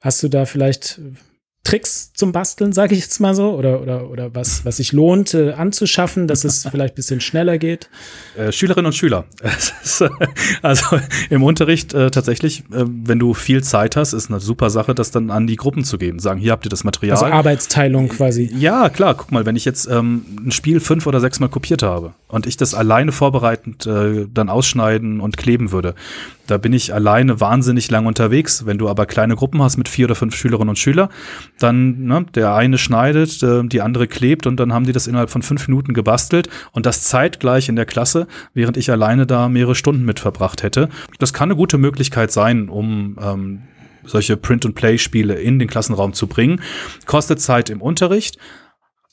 hast 0.00 0.22
du 0.22 0.28
da 0.28 0.44
vielleicht 0.44 1.00
Tricks 1.64 2.12
zum 2.12 2.32
Basteln, 2.32 2.74
sage 2.74 2.94
ich 2.94 3.00
jetzt 3.00 3.20
mal 3.20 3.34
so, 3.34 3.52
oder, 3.52 3.80
oder, 3.80 4.10
oder 4.10 4.34
was, 4.34 4.66
was 4.66 4.76
sich 4.76 4.92
lohnt 4.92 5.32
äh, 5.32 5.52
anzuschaffen, 5.52 6.28
dass 6.28 6.44
es 6.44 6.68
vielleicht 6.70 6.92
ein 6.92 6.96
bisschen 6.96 7.20
schneller 7.22 7.56
geht? 7.56 7.88
Äh, 8.36 8.52
Schülerinnen 8.52 8.86
und 8.86 8.92
Schüler. 8.92 9.24
Ist, 9.82 10.04
also 10.62 10.98
im 11.30 11.42
Unterricht 11.42 11.94
äh, 11.94 12.10
tatsächlich, 12.10 12.60
äh, 12.70 12.84
wenn 12.84 13.18
du 13.18 13.32
viel 13.32 13.62
Zeit 13.64 13.96
hast, 13.96 14.12
ist 14.12 14.30
eine 14.30 14.40
super 14.40 14.68
Sache, 14.68 14.94
das 14.94 15.10
dann 15.10 15.30
an 15.30 15.46
die 15.46 15.56
Gruppen 15.56 15.84
zu 15.84 15.96
geben. 15.96 16.18
Sagen, 16.18 16.38
hier 16.38 16.52
habt 16.52 16.66
ihr 16.66 16.70
das 16.70 16.84
Material. 16.84 17.16
Also 17.16 17.26
Arbeitsteilung 17.26 18.08
quasi. 18.10 18.50
Ja, 18.54 18.90
klar. 18.90 19.14
Guck 19.14 19.32
mal, 19.32 19.46
wenn 19.46 19.56
ich 19.56 19.64
jetzt 19.64 19.86
ähm, 19.86 20.24
ein 20.44 20.52
Spiel 20.52 20.80
fünf 20.80 21.06
oder 21.06 21.20
sechs 21.20 21.40
Mal 21.40 21.48
kopiert 21.48 21.82
habe 21.82 22.12
und 22.28 22.46
ich 22.46 22.58
das 22.58 22.74
alleine 22.74 23.10
vorbereitend 23.10 23.86
äh, 23.86 24.26
dann 24.32 24.50
ausschneiden 24.50 25.20
und 25.20 25.38
kleben 25.38 25.72
würde, 25.72 25.94
da 26.46 26.58
bin 26.58 26.72
ich 26.72 26.92
alleine 26.92 27.40
wahnsinnig 27.40 27.90
lang 27.90 28.06
unterwegs. 28.06 28.66
Wenn 28.66 28.78
du 28.78 28.88
aber 28.88 29.06
kleine 29.06 29.36
Gruppen 29.36 29.62
hast 29.62 29.76
mit 29.76 29.88
vier 29.88 30.06
oder 30.06 30.14
fünf 30.14 30.34
Schülerinnen 30.34 30.70
und 30.70 30.78
Schüler, 30.78 31.08
dann 31.58 32.04
ne, 32.04 32.26
der 32.34 32.54
eine 32.54 32.78
schneidet, 32.78 33.42
äh, 33.42 33.62
die 33.64 33.80
andere 33.80 34.06
klebt 34.06 34.46
und 34.46 34.58
dann 34.58 34.72
haben 34.72 34.86
die 34.86 34.92
das 34.92 35.06
innerhalb 35.06 35.30
von 35.30 35.42
fünf 35.42 35.66
Minuten 35.68 35.94
gebastelt 35.94 36.48
und 36.72 36.86
das 36.86 37.04
zeitgleich 37.04 37.68
in 37.68 37.76
der 37.76 37.86
Klasse, 37.86 38.26
während 38.52 38.76
ich 38.76 38.90
alleine 38.90 39.26
da 39.26 39.48
mehrere 39.48 39.74
Stunden 39.74 40.04
mit 40.04 40.20
verbracht 40.20 40.62
hätte. 40.62 40.88
Das 41.18 41.32
kann 41.32 41.48
eine 41.48 41.56
gute 41.56 41.78
Möglichkeit 41.78 42.30
sein, 42.30 42.68
um 42.68 43.18
ähm, 43.20 43.62
solche 44.04 44.36
Print-and-Play-Spiele 44.36 45.34
in 45.34 45.58
den 45.58 45.68
Klassenraum 45.68 46.12
zu 46.12 46.26
bringen. 46.26 46.60
Kostet 47.06 47.40
Zeit 47.40 47.70
im 47.70 47.80
Unterricht, 47.80 48.38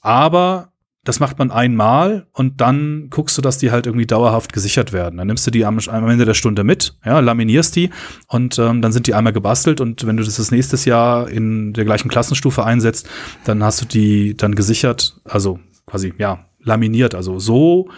aber 0.02 0.71
das 1.04 1.20
macht 1.20 1.40
man 1.40 1.50
einmal 1.50 2.28
und 2.32 2.62
dann 2.62 3.08
guckst 3.10 3.36
du, 3.38 3.42
dass 3.42 3.58
die 3.58 3.72
halt 3.72 3.88
irgendwie 3.88 4.06
dauerhaft 4.06 4.54
gesichert 4.54 4.94
werden. 4.94 5.18
Dann 5.18 5.28
nimmst 5.28 5.48
du 5.48 5.52
die 5.52 5.66
am, 5.66 5.80
Ende 5.80 6.26
der 6.26 6.36
Stunde 6.36 6.64
mit, 6.64 6.96
ja, 7.04 7.20
laminierst 7.20 7.76
die 7.76 7.90
und 8.28 8.60
ähm, 8.60 8.82
dann 8.82 8.92
sind 8.92 9.08
die 9.08 9.16
einmal 9.16 9.34
gebastelt 9.34 9.82
und 9.82 10.06
wenn 10.06 10.18
du 10.18 10.24
das 10.24 10.36
das 10.36 10.52
nächstes 10.52 10.86
Jahr 10.86 11.28
in 11.28 11.74
der 11.74 11.86
gleichen 11.86 12.10
Klassenstufe 12.10 12.64
einsetzt, 12.64 13.10
dann 13.46 13.64
hast 13.64 13.82
du 13.82 13.86
die 13.86 14.36
dann 14.38 14.54
gesichert, 14.54 15.20
also 15.24 15.60
quasi, 15.88 16.14
ja, 16.20 16.46
laminiert, 16.64 17.16
also 17.16 17.40
so 17.40 17.90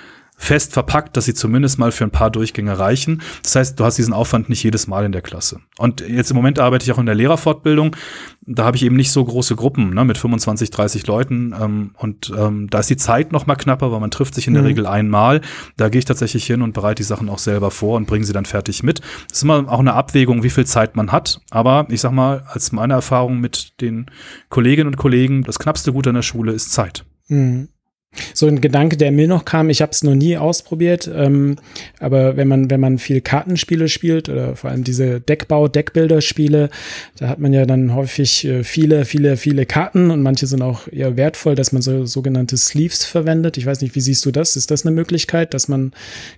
fest 0.43 0.73
verpackt, 0.73 1.15
dass 1.15 1.25
sie 1.25 1.33
zumindest 1.33 1.79
mal 1.79 1.91
für 1.91 2.03
ein 2.03 2.11
paar 2.11 2.29
Durchgänge 2.29 2.77
reichen. 2.77 3.21
Das 3.43 3.55
heißt, 3.55 3.79
du 3.79 3.85
hast 3.85 3.97
diesen 3.97 4.13
Aufwand 4.13 4.49
nicht 4.49 4.61
jedes 4.61 4.87
Mal 4.87 5.05
in 5.05 5.13
der 5.13 5.21
Klasse. 5.21 5.61
Und 5.77 6.01
jetzt 6.01 6.31
im 6.31 6.35
Moment 6.35 6.59
arbeite 6.59 6.83
ich 6.83 6.91
auch 6.91 6.99
in 6.99 7.05
der 7.05 7.15
Lehrerfortbildung. 7.15 7.95
Da 8.45 8.65
habe 8.65 8.75
ich 8.75 8.83
eben 8.83 8.97
nicht 8.97 9.11
so 9.11 9.23
große 9.23 9.55
Gruppen 9.55 9.93
ne, 9.93 10.03
mit 10.03 10.17
25, 10.17 10.69
30 10.69 11.07
Leuten. 11.07 11.55
Ähm, 11.59 11.91
und 11.97 12.31
ähm, 12.37 12.69
da 12.69 12.79
ist 12.79 12.89
die 12.89 12.97
Zeit 12.97 13.31
noch 13.31 13.45
mal 13.45 13.55
knapper, 13.55 13.91
weil 13.93 14.01
man 14.01 14.11
trifft 14.11 14.35
sich 14.35 14.47
in 14.47 14.53
der 14.53 14.63
mhm. 14.63 14.67
Regel 14.67 14.85
einmal. 14.85 15.39
Da 15.77 15.87
gehe 15.87 15.99
ich 15.99 16.05
tatsächlich 16.05 16.45
hin 16.45 16.61
und 16.61 16.73
bereite 16.73 17.01
die 17.01 17.07
Sachen 17.07 17.29
auch 17.29 17.39
selber 17.39 17.71
vor 17.71 17.95
und 17.95 18.05
bringe 18.05 18.25
sie 18.25 18.33
dann 18.33 18.45
fertig 18.45 18.83
mit. 18.83 18.99
Das 19.29 19.37
ist 19.37 19.43
immer 19.43 19.71
auch 19.71 19.79
eine 19.79 19.93
Abwägung, 19.93 20.43
wie 20.43 20.49
viel 20.49 20.65
Zeit 20.65 20.97
man 20.97 21.13
hat. 21.13 21.39
Aber 21.51 21.87
ich 21.89 22.01
sag 22.01 22.11
mal, 22.11 22.43
als 22.49 22.73
meine 22.73 22.93
Erfahrung 22.93 23.39
mit 23.39 23.79
den 23.79 24.07
Kolleginnen 24.49 24.87
und 24.87 24.97
Kollegen, 24.97 25.43
das 25.43 25.57
knappste 25.57 25.93
Gut 25.93 26.05
an 26.07 26.15
der 26.15 26.21
Schule 26.21 26.51
ist 26.51 26.73
Zeit. 26.73 27.05
Mhm. 27.29 27.69
So 28.33 28.47
ein 28.47 28.61
Gedanke, 28.61 28.97
der 28.97 29.11
mir 29.11 29.27
noch 29.27 29.45
kam, 29.45 29.69
ich 29.69 29.81
habe 29.81 29.91
es 29.91 30.03
noch 30.03 30.15
nie 30.15 30.37
ausprobiert, 30.37 31.09
ähm, 31.13 31.55
aber 31.99 32.37
wenn 32.37 32.47
man, 32.47 32.69
wenn 32.69 32.79
man 32.79 32.97
viel 32.99 33.21
Kartenspiele 33.21 33.87
spielt 33.87 34.29
oder 34.29 34.55
vor 34.55 34.69
allem 34.69 34.83
diese 34.83 35.19
Deckbau, 35.19 35.67
Deckbilder-Spiele, 35.67 36.69
da 37.17 37.27
hat 37.27 37.39
man 37.39 37.53
ja 37.53 37.65
dann 37.65 37.93
häufig 37.95 38.45
äh, 38.45 38.63
viele, 38.63 39.05
viele, 39.05 39.37
viele 39.37 39.65
Karten 39.65 40.11
und 40.11 40.21
manche 40.21 40.47
sind 40.47 40.61
auch 40.61 40.87
eher 40.87 41.17
wertvoll, 41.17 41.55
dass 41.55 41.71
man 41.71 41.81
so 41.81 42.05
sogenannte 42.05 42.57
Sleeves 42.57 43.05
verwendet. 43.05 43.57
Ich 43.57 43.65
weiß 43.65 43.81
nicht, 43.81 43.95
wie 43.95 44.01
siehst 44.01 44.25
du 44.25 44.31
das? 44.31 44.55
Ist 44.55 44.71
das 44.71 44.85
eine 44.85 44.95
Möglichkeit, 44.95 45.53
dass 45.53 45.67
man 45.67 45.91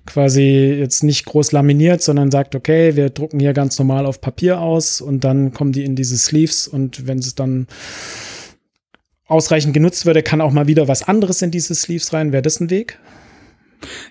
quasi 0.05 0.75
jetzt 0.79 1.03
nicht 1.03 1.25
groß 1.25 1.51
laminiert, 1.51 2.01
sondern 2.01 2.31
sagt, 2.31 2.55
okay, 2.55 2.95
wir 2.95 3.09
drucken 3.09 3.39
hier 3.39 3.53
ganz 3.53 3.77
normal 3.79 4.05
auf 4.05 4.21
Papier 4.21 4.59
aus 4.59 5.01
und 5.01 5.23
dann 5.23 5.53
kommen 5.53 5.71
die 5.71 5.83
in 5.83 5.95
diese 5.95 6.17
Sleeves 6.17 6.67
und 6.67 7.07
wenn 7.07 7.19
es 7.19 7.35
dann 7.35 7.67
ausreichend 9.27 9.73
genutzt 9.73 10.05
würde, 10.05 10.23
kann 10.23 10.41
auch 10.41 10.51
mal 10.51 10.67
wieder 10.67 10.87
was 10.87 11.03
anderes 11.03 11.41
in 11.41 11.51
diese 11.51 11.73
Sleeves 11.75 12.13
rein. 12.13 12.31
Wäre 12.31 12.41
das 12.41 12.59
ein 12.59 12.69
Weg? 12.69 12.99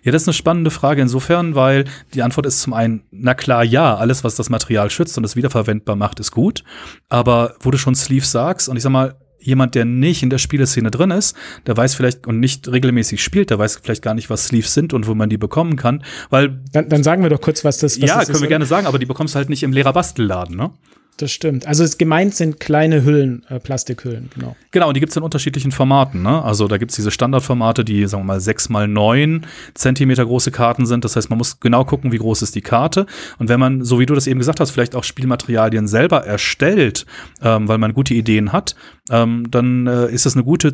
Ja, 0.02 0.12
das 0.12 0.23
ist 0.23 0.28
eine 0.28 0.35
spannende 0.35 0.71
Frage 0.71 1.02
insofern, 1.02 1.54
weil 1.54 1.85
die 2.12 2.23
Antwort 2.23 2.47
ist 2.47 2.61
zum 2.61 2.75
einen, 2.75 3.02
na 3.11 3.35
klar, 3.35 3.64
ja, 3.64 3.97
alles, 3.97 4.23
was 4.23 4.37
das 4.37 4.50
Material 4.50 4.90
schützt 4.90 5.16
und 5.18 5.25
es 5.25 5.37
wiederverwendbar 5.37 5.97
macht, 5.97 6.21
ist 6.21 6.30
gut. 6.30 6.64
Aber 7.09 7.56
wo 7.61 7.71
du 7.71 7.78
schon 7.78 7.94
Sleeves 7.94 8.30
sagst, 8.30 8.68
und 8.68 8.76
ich 8.76 8.83
sag 8.83 8.90
mal, 8.90 9.16
jemand, 9.40 9.75
der 9.75 9.85
nicht 9.85 10.23
in 10.23 10.30
der 10.30 10.38
Spieleszene 10.38 10.90
drin 10.90 11.11
ist, 11.11 11.37
der 11.66 11.76
weiß 11.76 11.94
vielleicht 11.94 12.26
und 12.26 12.40
nicht 12.40 12.66
regelmäßig 12.68 13.23
spielt, 13.23 13.50
der 13.50 13.59
weiß 13.59 13.80
vielleicht 13.83 14.02
gar 14.02 14.14
nicht, 14.14 14.30
was 14.30 14.47
Sleeves 14.47 14.73
sind 14.73 14.92
und 14.92 15.06
wo 15.06 15.14
man 15.14 15.28
die 15.28 15.37
bekommen 15.37 15.76
kann, 15.76 16.02
weil 16.30 16.62
dann, 16.73 16.88
dann 16.88 17.02
sagen 17.02 17.23
wir 17.23 17.30
doch 17.30 17.40
kurz, 17.40 17.64
was 17.64 17.78
das 17.78 18.00
was 18.00 18.09
Ja, 18.09 18.25
können 18.25 18.40
wir 18.40 18.49
gerne 18.49 18.66
sagen, 18.66 18.87
aber 18.87 18.99
die 18.99 19.06
bekommst 19.06 19.35
du 19.35 19.37
halt 19.37 19.50
nicht 19.50 19.62
im 19.62 19.73
Lehrerbastelladen, 19.73 20.56
ne? 20.56 20.71
Das 21.16 21.30
stimmt. 21.30 21.66
Also 21.66 21.85
es 21.85 21.97
gemeint 21.97 22.35
sind 22.35 22.59
kleine 22.59 23.04
Hüllen, 23.04 23.44
äh, 23.49 23.61
Plastikhüllen, 23.61 24.30
genau. 24.35 24.56
Genau, 24.73 24.88
und 24.88 24.94
die 24.94 25.00
gibt's 25.00 25.16
in 25.16 25.23
unterschiedlichen 25.23 25.71
Formaten. 25.71 26.23
Ne? 26.23 26.42
Also 26.42 26.66
da 26.66 26.76
gibt's 26.76 26.97
diese 26.97 27.12
Standardformate, 27.12 27.85
die, 27.85 28.06
sagen 28.06 28.25
wir 28.25 28.26
mal, 28.26 28.40
sechs 28.40 28.68
mal 28.68 28.88
neun 28.88 29.47
Zentimeter 29.75 30.25
große 30.25 30.50
Karten 30.50 30.87
sind. 30.87 31.04
Das 31.04 31.14
heißt, 31.14 31.30
man 31.30 31.38
muss 31.38 31.61
genau 31.61 31.85
gucken, 31.85 32.11
wie 32.11 32.18
groß 32.18 32.42
ist 32.42 32.56
die 32.56 32.62
Karte. 32.62 33.06
Und 33.38 33.49
wenn 33.49 33.61
man, 33.61 33.85
so 33.85 34.00
wie 34.00 34.06
du 34.06 34.14
das 34.14 34.26
eben 34.26 34.40
gesagt 34.40 34.59
hast, 34.59 34.73
vielleicht 34.73 34.97
auch 34.97 35.04
Spielmaterialien 35.04 35.87
selber 35.87 36.26
erstellt, 36.26 37.06
ähm, 37.40 37.68
weil 37.68 37.78
man 37.78 37.94
gute 37.94 38.14
Ideen 38.14 38.52
hat, 38.52 38.75
ähm, 39.11 39.49
dann 39.50 39.87
äh, 39.87 40.11
ist 40.11 40.26
das 40.26 40.35
eine 40.35 40.42
gute 40.42 40.73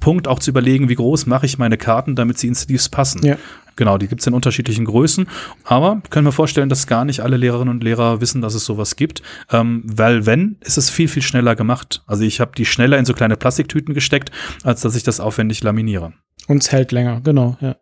Punkt 0.00 0.26
auch 0.26 0.40
zu 0.40 0.50
überlegen, 0.50 0.88
wie 0.88 0.96
groß 0.96 1.26
mache 1.26 1.46
ich 1.46 1.58
meine 1.58 1.76
Karten, 1.76 2.16
damit 2.16 2.38
sie 2.38 2.48
ins 2.48 2.62
Sleeves 2.62 2.88
passen. 2.88 3.24
Ja. 3.24 3.36
Genau, 3.76 3.98
die 3.98 4.08
gibt 4.08 4.22
es 4.22 4.26
in 4.26 4.34
unterschiedlichen 4.34 4.86
Größen. 4.86 5.28
Aber 5.64 6.00
können 6.10 6.26
wir 6.26 6.32
vorstellen, 6.32 6.68
dass 6.68 6.86
gar 6.86 7.04
nicht 7.04 7.20
alle 7.20 7.36
Lehrerinnen 7.36 7.74
und 7.74 7.84
Lehrer 7.84 8.20
wissen, 8.20 8.40
dass 8.40 8.54
es 8.54 8.64
sowas 8.64 8.96
gibt. 8.96 9.22
Ähm, 9.52 9.82
weil 9.84 10.26
wenn, 10.26 10.56
ist 10.60 10.78
es 10.78 10.90
viel, 10.90 11.08
viel 11.08 11.22
schneller 11.22 11.54
gemacht. 11.54 12.02
Also 12.06 12.24
ich 12.24 12.40
habe 12.40 12.52
die 12.56 12.64
schneller 12.64 12.98
in 12.98 13.04
so 13.04 13.12
kleine 13.12 13.36
Plastiktüten 13.36 13.94
gesteckt, 13.94 14.30
als 14.64 14.80
dass 14.80 14.96
ich 14.96 15.02
das 15.02 15.20
aufwendig 15.20 15.62
laminiere. 15.62 16.14
Und 16.48 16.62
es 16.62 16.72
hält 16.72 16.92
länger, 16.92 17.20
genau, 17.20 17.56
ja. 17.60 17.76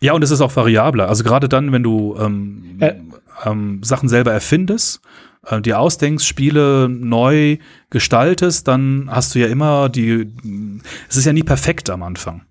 Ja, 0.00 0.14
und 0.14 0.24
es 0.24 0.32
ist 0.32 0.40
auch 0.40 0.54
variabler. 0.56 1.08
Also 1.08 1.22
gerade 1.22 1.48
dann, 1.48 1.70
wenn 1.70 1.84
du 1.84 2.16
ähm, 2.18 2.76
äh. 2.80 2.94
ähm, 3.44 3.82
Sachen 3.84 4.08
selber 4.08 4.32
erfindest, 4.32 5.00
äh, 5.46 5.60
dir 5.60 5.78
ausdenkst, 5.78 6.24
Spiele 6.24 6.88
neu 6.88 7.58
gestaltest, 7.90 8.66
dann 8.66 9.08
hast 9.10 9.34
du 9.34 9.38
ja 9.38 9.46
immer 9.46 9.88
die, 9.88 10.28
es 11.08 11.16
ist 11.16 11.24
ja 11.24 11.32
nie 11.32 11.44
perfekt 11.44 11.88
am 11.88 12.02
Anfang. 12.02 12.42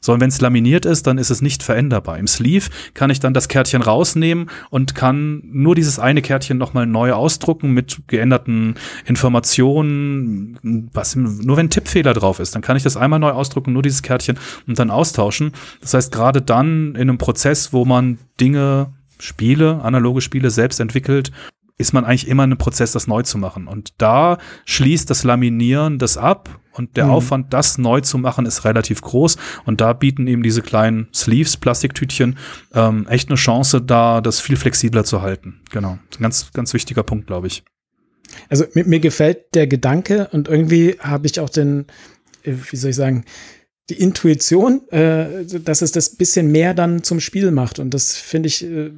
Sondern 0.00 0.22
wenn 0.22 0.28
es 0.28 0.40
laminiert 0.40 0.84
ist, 0.84 1.06
dann 1.06 1.18
ist 1.18 1.30
es 1.30 1.42
nicht 1.42 1.62
veränderbar. 1.62 2.18
Im 2.18 2.26
Sleeve 2.26 2.68
kann 2.94 3.10
ich 3.10 3.20
dann 3.20 3.34
das 3.34 3.48
Kärtchen 3.48 3.82
rausnehmen 3.82 4.50
und 4.70 4.94
kann 4.94 5.42
nur 5.44 5.74
dieses 5.74 5.98
eine 5.98 6.22
Kärtchen 6.22 6.58
nochmal 6.58 6.86
neu 6.86 7.12
ausdrucken 7.12 7.72
mit 7.72 7.98
geänderten 8.06 8.74
Informationen. 9.04 10.88
Was, 10.92 11.16
nur 11.16 11.56
wenn 11.56 11.70
Tippfehler 11.70 12.14
drauf 12.14 12.40
ist, 12.40 12.54
dann 12.54 12.62
kann 12.62 12.76
ich 12.76 12.82
das 12.82 12.96
einmal 12.96 13.18
neu 13.18 13.30
ausdrucken, 13.30 13.72
nur 13.72 13.82
dieses 13.82 14.02
Kärtchen 14.02 14.38
und 14.66 14.78
dann 14.78 14.90
austauschen. 14.90 15.52
Das 15.80 15.94
heißt, 15.94 16.12
gerade 16.12 16.42
dann 16.42 16.94
in 16.94 17.02
einem 17.02 17.18
Prozess, 17.18 17.72
wo 17.72 17.84
man 17.84 18.18
Dinge 18.40 18.92
Spiele, 19.18 19.80
analoge 19.82 20.20
Spiele 20.20 20.50
selbst 20.50 20.80
entwickelt, 20.80 21.32
ist 21.78 21.92
man 21.92 22.04
eigentlich 22.04 22.28
immer 22.28 22.44
in 22.44 22.52
einem 22.52 22.58
Prozess, 22.58 22.92
das 22.92 23.06
neu 23.06 23.22
zu 23.22 23.38
machen. 23.38 23.66
Und 23.66 23.94
da 23.98 24.38
schließt 24.64 25.10
das 25.10 25.24
Laminieren 25.24 25.98
das 25.98 26.16
ab 26.16 26.60
und 26.72 26.96
der 26.96 27.06
mhm. 27.06 27.10
Aufwand, 27.10 27.52
das 27.52 27.78
neu 27.78 28.00
zu 28.00 28.18
machen, 28.18 28.46
ist 28.46 28.64
relativ 28.64 29.02
groß. 29.02 29.36
Und 29.64 29.80
da 29.80 29.92
bieten 29.92 30.26
eben 30.26 30.42
diese 30.42 30.62
kleinen 30.62 31.08
Sleeves, 31.12 31.56
Plastiktütchen, 31.56 32.38
ähm, 32.74 33.06
echt 33.08 33.28
eine 33.28 33.36
Chance, 33.36 33.82
da 33.82 34.20
das 34.20 34.40
viel 34.40 34.56
flexibler 34.56 35.04
zu 35.04 35.22
halten. 35.22 35.60
Genau. 35.70 35.98
Ein 36.18 36.22
ganz, 36.22 36.50
ganz 36.52 36.72
wichtiger 36.72 37.02
Punkt, 37.02 37.26
glaube 37.26 37.46
ich. 37.46 37.62
Also 38.48 38.64
mir, 38.74 38.84
mir 38.84 39.00
gefällt 39.00 39.54
der 39.54 39.66
Gedanke 39.66 40.28
und 40.32 40.48
irgendwie 40.48 40.96
habe 41.00 41.26
ich 41.26 41.40
auch 41.40 41.50
den, 41.50 41.86
äh, 42.42 42.54
wie 42.70 42.76
soll 42.76 42.90
ich 42.90 42.96
sagen, 42.96 43.24
die 43.90 44.00
Intuition, 44.00 44.88
äh, 44.90 45.44
dass 45.44 45.82
es 45.82 45.92
das 45.92 46.16
bisschen 46.16 46.50
mehr 46.50 46.74
dann 46.74 47.02
zum 47.02 47.20
Spiel 47.20 47.50
macht. 47.50 47.78
Und 47.78 47.94
das 47.94 48.16
finde 48.16 48.48
ich, 48.48 48.64
äh, 48.64 48.90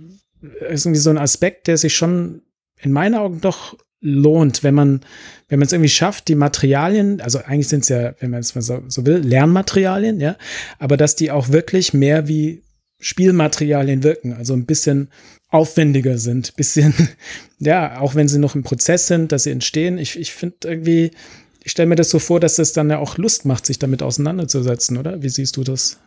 ist 0.70 0.86
irgendwie 0.86 1.00
so 1.00 1.10
ein 1.10 1.18
Aspekt, 1.18 1.66
der 1.66 1.76
sich 1.76 1.96
schon 1.96 2.42
in 2.80 2.92
meinen 2.92 3.14
Augen 3.14 3.40
doch 3.40 3.76
lohnt, 4.00 4.62
wenn 4.62 4.74
man, 4.74 5.00
wenn 5.48 5.58
man 5.58 5.66
es 5.66 5.72
irgendwie 5.72 5.88
schafft, 5.88 6.28
die 6.28 6.36
Materialien, 6.36 7.20
also 7.20 7.38
eigentlich 7.38 7.68
sind 7.68 7.82
es 7.82 7.88
ja, 7.88 8.14
wenn 8.20 8.30
man 8.30 8.40
es 8.40 8.54
mal 8.54 8.62
so, 8.62 8.82
so 8.86 9.04
will, 9.06 9.18
Lernmaterialien, 9.18 10.20
ja, 10.20 10.36
aber 10.78 10.96
dass 10.96 11.16
die 11.16 11.30
auch 11.30 11.48
wirklich 11.48 11.94
mehr 11.94 12.28
wie 12.28 12.62
Spielmaterialien 13.00 14.02
wirken, 14.02 14.32
also 14.32 14.54
ein 14.54 14.66
bisschen 14.66 15.08
aufwendiger 15.48 16.18
sind, 16.18 16.54
bisschen, 16.56 16.94
ja, 17.58 18.00
auch 18.00 18.14
wenn 18.14 18.28
sie 18.28 18.38
noch 18.38 18.54
im 18.54 18.62
Prozess 18.62 19.06
sind, 19.06 19.32
dass 19.32 19.44
sie 19.44 19.50
entstehen. 19.50 19.98
Ich, 19.98 20.18
ich 20.18 20.32
finde 20.32 20.56
irgendwie, 20.64 21.10
ich 21.64 21.72
stelle 21.72 21.88
mir 21.88 21.96
das 21.96 22.10
so 22.10 22.18
vor, 22.18 22.38
dass 22.40 22.58
es 22.58 22.72
dann 22.72 22.90
ja 22.90 22.98
auch 22.98 23.18
Lust 23.18 23.44
macht, 23.44 23.66
sich 23.66 23.78
damit 23.78 24.02
auseinanderzusetzen, 24.02 24.96
oder? 24.96 25.22
Wie 25.22 25.28
siehst 25.28 25.56
du 25.56 25.64
das? 25.64 25.98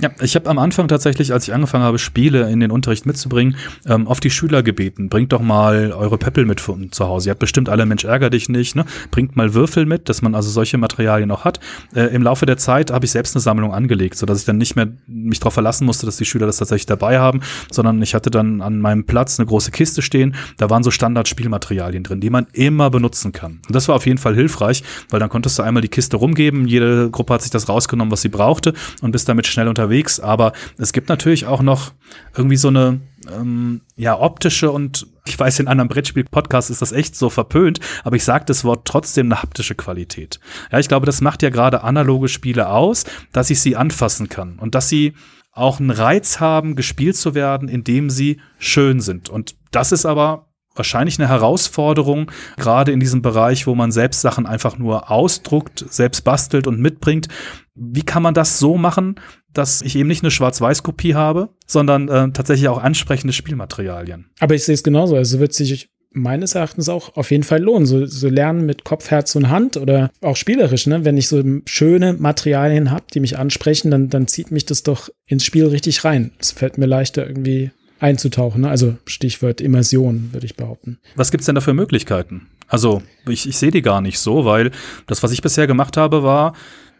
Ja, 0.00 0.10
ich 0.20 0.34
habe 0.36 0.48
am 0.48 0.58
Anfang 0.58 0.88
tatsächlich, 0.88 1.32
als 1.32 1.46
ich 1.46 1.54
angefangen 1.54 1.84
habe, 1.84 1.98
Spiele 1.98 2.50
in 2.50 2.60
den 2.60 2.70
Unterricht 2.70 3.04
mitzubringen, 3.04 3.56
ähm, 3.86 4.08
auf 4.08 4.20
die 4.20 4.30
Schüler 4.30 4.62
gebeten, 4.62 5.10
bringt 5.10 5.32
doch 5.32 5.42
mal 5.42 5.92
eure 5.92 6.16
Pöppel 6.16 6.46
mit 6.46 6.60
von 6.60 6.90
zu 6.92 7.06
Hause. 7.06 7.28
Ihr 7.28 7.30
habt 7.32 7.40
bestimmt 7.40 7.68
alle 7.68 7.84
Mensch 7.84 8.04
ärger 8.04 8.30
dich 8.30 8.48
nicht, 8.48 8.74
ne? 8.74 8.86
Bringt 9.10 9.36
mal 9.36 9.52
Würfel 9.52 9.84
mit, 9.84 10.08
dass 10.08 10.22
man 10.22 10.34
also 10.34 10.48
solche 10.48 10.78
Materialien 10.78 11.30
auch 11.30 11.44
hat. 11.44 11.60
Äh, 11.94 12.06
Im 12.14 12.22
Laufe 12.22 12.46
der 12.46 12.56
Zeit 12.56 12.90
habe 12.90 13.04
ich 13.04 13.10
selbst 13.10 13.36
eine 13.36 13.42
Sammlung 13.42 13.74
angelegt, 13.74 14.16
sodass 14.16 14.40
ich 14.40 14.44
dann 14.46 14.56
nicht 14.56 14.76
mehr 14.76 14.88
mich 15.06 15.40
darauf 15.40 15.54
verlassen 15.54 15.84
musste, 15.84 16.06
dass 16.06 16.16
die 16.16 16.24
Schüler 16.24 16.46
das 16.46 16.56
tatsächlich 16.56 16.86
dabei 16.86 17.18
haben, 17.18 17.40
sondern 17.70 18.00
ich 18.00 18.14
hatte 18.14 18.30
dann 18.30 18.62
an 18.62 18.80
meinem 18.80 19.04
Platz 19.04 19.38
eine 19.38 19.46
große 19.46 19.72
Kiste 19.72 20.00
stehen, 20.00 20.34
da 20.56 20.70
waren 20.70 20.82
so 20.82 20.90
Standard-Spielmaterialien 20.90 22.02
drin, 22.02 22.20
die 22.20 22.30
man 22.30 22.46
immer 22.54 22.88
benutzen 22.88 23.32
kann. 23.32 23.60
Und 23.66 23.76
das 23.76 23.88
war 23.88 23.96
auf 23.96 24.06
jeden 24.06 24.18
Fall 24.18 24.34
hilfreich, 24.34 24.82
weil 25.10 25.20
dann 25.20 25.28
konntest 25.28 25.58
du 25.58 25.62
einmal 25.62 25.82
die 25.82 25.88
Kiste 25.88 26.16
rumgeben, 26.16 26.66
jede 26.66 27.10
Gruppe 27.10 27.34
hat 27.34 27.42
sich 27.42 27.50
das 27.50 27.68
rausgenommen, 27.68 28.10
was 28.10 28.22
sie 28.22 28.30
brauchte 28.30 28.72
und 29.02 29.12
bist 29.12 29.28
damit 29.28 29.46
schnell 29.46 29.68
unter 29.68 29.81
unterwegs, 29.82 30.20
aber 30.20 30.52
es 30.78 30.92
gibt 30.92 31.08
natürlich 31.08 31.46
auch 31.46 31.62
noch 31.62 31.92
irgendwie 32.36 32.56
so 32.56 32.68
eine 32.68 33.00
ähm, 33.30 33.82
ja 33.96 34.18
optische 34.18 34.70
und 34.70 35.06
ich 35.24 35.38
weiß, 35.38 35.60
in 35.60 35.68
anderen 35.68 35.88
Brettspiel-Podcasts 35.88 36.70
ist 36.70 36.82
das 36.82 36.92
echt 36.92 37.14
so 37.14 37.30
verpönt, 37.30 37.78
aber 38.02 38.16
ich 38.16 38.24
sage 38.24 38.44
das 38.44 38.64
Wort 38.64 38.86
trotzdem 38.86 39.26
eine 39.26 39.42
haptische 39.42 39.76
Qualität. 39.76 40.40
Ja, 40.72 40.78
ich 40.80 40.88
glaube, 40.88 41.06
das 41.06 41.20
macht 41.20 41.42
ja 41.42 41.50
gerade 41.50 41.82
analoge 41.82 42.28
Spiele 42.28 42.68
aus, 42.68 43.04
dass 43.32 43.50
ich 43.50 43.60
sie 43.60 43.76
anfassen 43.76 44.28
kann 44.28 44.58
und 44.58 44.74
dass 44.74 44.88
sie 44.88 45.14
auch 45.52 45.78
einen 45.78 45.90
Reiz 45.90 46.40
haben, 46.40 46.76
gespielt 46.76 47.16
zu 47.16 47.34
werden, 47.34 47.68
indem 47.68 48.10
sie 48.10 48.40
schön 48.58 49.00
sind. 49.00 49.28
Und 49.28 49.54
das 49.70 49.92
ist 49.92 50.06
aber 50.06 50.46
wahrscheinlich 50.74 51.18
eine 51.18 51.28
Herausforderung, 51.28 52.30
gerade 52.56 52.92
in 52.92 53.00
diesem 53.00 53.22
Bereich, 53.22 53.66
wo 53.66 53.74
man 53.74 53.92
selbst 53.92 54.20
Sachen 54.20 54.46
einfach 54.46 54.78
nur 54.78 55.10
ausdruckt, 55.10 55.84
selbst 55.88 56.22
bastelt 56.22 56.66
und 56.66 56.80
mitbringt. 56.80 57.28
Wie 57.74 58.02
kann 58.02 58.22
man 58.22 58.34
das 58.34 58.58
so 58.58 58.76
machen, 58.76 59.16
dass 59.52 59.82
ich 59.82 59.96
eben 59.96 60.08
nicht 60.08 60.22
eine 60.22 60.30
Schwarz-Weiß-Kopie 60.30 61.14
habe, 61.14 61.50
sondern 61.66 62.08
äh, 62.08 62.30
tatsächlich 62.32 62.68
auch 62.68 62.82
ansprechende 62.82 63.32
Spielmaterialien? 63.32 64.30
Aber 64.40 64.54
ich 64.54 64.64
sehe 64.64 64.74
es 64.74 64.82
genauso. 64.82 65.16
Also 65.16 65.40
wird 65.40 65.52
sich 65.52 65.90
meines 66.14 66.54
Erachtens 66.54 66.88
auch 66.88 67.16
auf 67.16 67.30
jeden 67.30 67.42
Fall 67.42 67.62
lohnen. 67.62 67.86
So, 67.86 68.06
so 68.06 68.28
lernen 68.28 68.66
mit 68.66 68.84
Kopf, 68.84 69.10
Herz 69.10 69.34
und 69.34 69.48
Hand 69.48 69.76
oder 69.76 70.10
auch 70.20 70.36
spielerisch, 70.36 70.86
ne? 70.86 71.04
Wenn 71.04 71.16
ich 71.16 71.28
so 71.28 71.42
schöne 71.66 72.14
Materialien 72.14 72.90
habe, 72.90 73.04
die 73.12 73.20
mich 73.20 73.38
ansprechen, 73.38 73.90
dann, 73.90 74.08
dann 74.08 74.28
zieht 74.28 74.50
mich 74.50 74.66
das 74.66 74.82
doch 74.82 75.08
ins 75.26 75.44
Spiel 75.44 75.66
richtig 75.66 76.04
rein. 76.04 76.32
Es 76.38 76.52
fällt 76.52 76.78
mir 76.78 76.86
leichter 76.86 77.26
irgendwie 77.26 77.70
einzutauchen. 78.02 78.62
Ne? 78.62 78.70
Also 78.70 78.96
Stichwort 79.06 79.60
Immersion, 79.60 80.30
würde 80.32 80.46
ich 80.46 80.56
behaupten. 80.56 80.98
Was 81.14 81.30
gibt's 81.30 81.46
denn 81.46 81.54
da 81.54 81.60
für 81.60 81.74
Möglichkeiten? 81.74 82.48
Also 82.68 83.02
ich, 83.28 83.48
ich 83.48 83.56
sehe 83.58 83.70
die 83.70 83.82
gar 83.82 84.00
nicht 84.00 84.18
so, 84.18 84.44
weil 84.44 84.70
das, 85.06 85.22
was 85.22 85.32
ich 85.32 85.42
bisher 85.42 85.66
gemacht 85.66 85.96
habe, 85.96 86.22
war, 86.22 86.54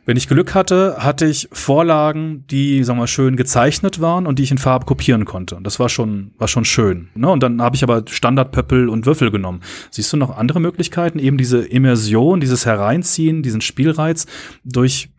wenn 0.04 0.16
ich 0.16 0.26
Glück 0.26 0.54
hatte, 0.54 0.96
hatte 0.98 1.26
ich 1.26 1.48
Vorlagen, 1.52 2.44
die, 2.48 2.82
sagen 2.82 2.98
wir 2.98 3.02
mal, 3.02 3.06
schön 3.06 3.36
gezeichnet 3.36 4.00
waren 4.00 4.26
und 4.26 4.40
die 4.40 4.42
ich 4.42 4.50
in 4.50 4.58
Farbe 4.58 4.84
kopieren 4.84 5.24
konnte. 5.24 5.54
Und 5.54 5.64
das 5.64 5.78
war 5.78 5.88
schon, 5.88 6.32
war 6.38 6.48
schon 6.48 6.64
schön. 6.64 7.08
Ne? 7.14 7.30
Und 7.30 7.42
dann 7.42 7.62
habe 7.62 7.76
ich 7.76 7.84
aber 7.84 8.02
Standardpöppel 8.08 8.88
und 8.88 9.06
Würfel 9.06 9.30
genommen. 9.30 9.60
Siehst 9.90 10.12
du 10.12 10.16
noch 10.16 10.36
andere 10.36 10.58
Möglichkeiten, 10.58 11.20
eben 11.20 11.38
diese 11.38 11.64
Immersion, 11.64 12.40
dieses 12.40 12.66
Hereinziehen, 12.66 13.44
diesen 13.44 13.60
Spielreiz 13.60 14.26
durch 14.64 15.11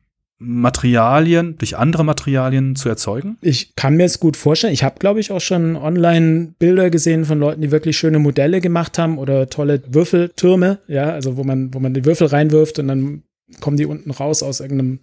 Materialien, 0.44 1.56
durch 1.58 1.78
andere 1.78 2.04
Materialien 2.04 2.76
zu 2.76 2.90
erzeugen? 2.90 3.38
Ich 3.42 3.76
kann 3.76 3.96
mir 3.96 4.06
es 4.06 4.20
gut 4.20 4.38
vorstellen. 4.38 4.74
Ich 4.74 4.84
habe, 4.84 5.00
glaube 5.00 5.20
ich, 5.20 5.32
auch 5.32 5.42
schon 5.42 5.76
online 5.76 6.54
Bilder 6.60 6.90
gesehen 6.90 7.26
von 7.26 7.40
Leuten, 7.40 7.62
die 7.62 7.72
wirklich 7.72 7.98
schöne 7.98 8.20
Modelle 8.20 8.62
gemacht 8.62 9.00
haben 9.00 9.18
oder 9.18 9.50
tolle 9.50 9.82
Würfeltürme, 9.88 10.80
ja, 10.88 11.10
also 11.10 11.38
wo 11.38 11.44
man, 11.44 11.74
wo 11.74 11.80
man 11.80 11.94
die 11.94 12.06
Würfel 12.06 12.28
reinwirft 12.28 12.80
und 12.80 12.88
dann 12.88 13.24
kommen 13.60 13.78
die 13.78 13.86
unten 13.86 14.12
raus 14.12 14.44
aus 14.44 14.60
irgendeinem 14.60 15.00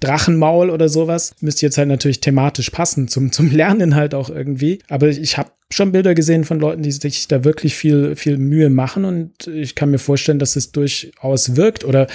Drachenmaul 0.00 0.70
oder 0.70 0.88
sowas. 0.88 1.34
Müsste 1.40 1.66
jetzt 1.66 1.78
halt 1.78 1.88
natürlich 1.88 2.20
thematisch 2.20 2.70
passen 2.70 3.08
zum, 3.08 3.32
zum 3.32 3.50
Lernen 3.50 3.94
halt 3.94 4.14
auch 4.14 4.30
irgendwie. 4.30 4.80
Aber 4.88 5.08
ich 5.08 5.38
habe 5.38 5.50
schon 5.70 5.92
Bilder 5.92 6.14
gesehen 6.14 6.44
von 6.44 6.60
Leuten, 6.60 6.82
die 6.82 6.92
sich 6.92 7.28
da 7.28 7.44
wirklich 7.44 7.74
viel, 7.74 8.16
viel 8.16 8.38
Mühe 8.38 8.70
machen 8.70 9.04
und 9.04 9.46
ich 9.48 9.74
kann 9.74 9.90
mir 9.90 9.98
vorstellen, 9.98 10.38
dass 10.38 10.56
es 10.56 10.72
durchaus 10.72 11.56
wirkt 11.56 11.84
oder 11.84 12.06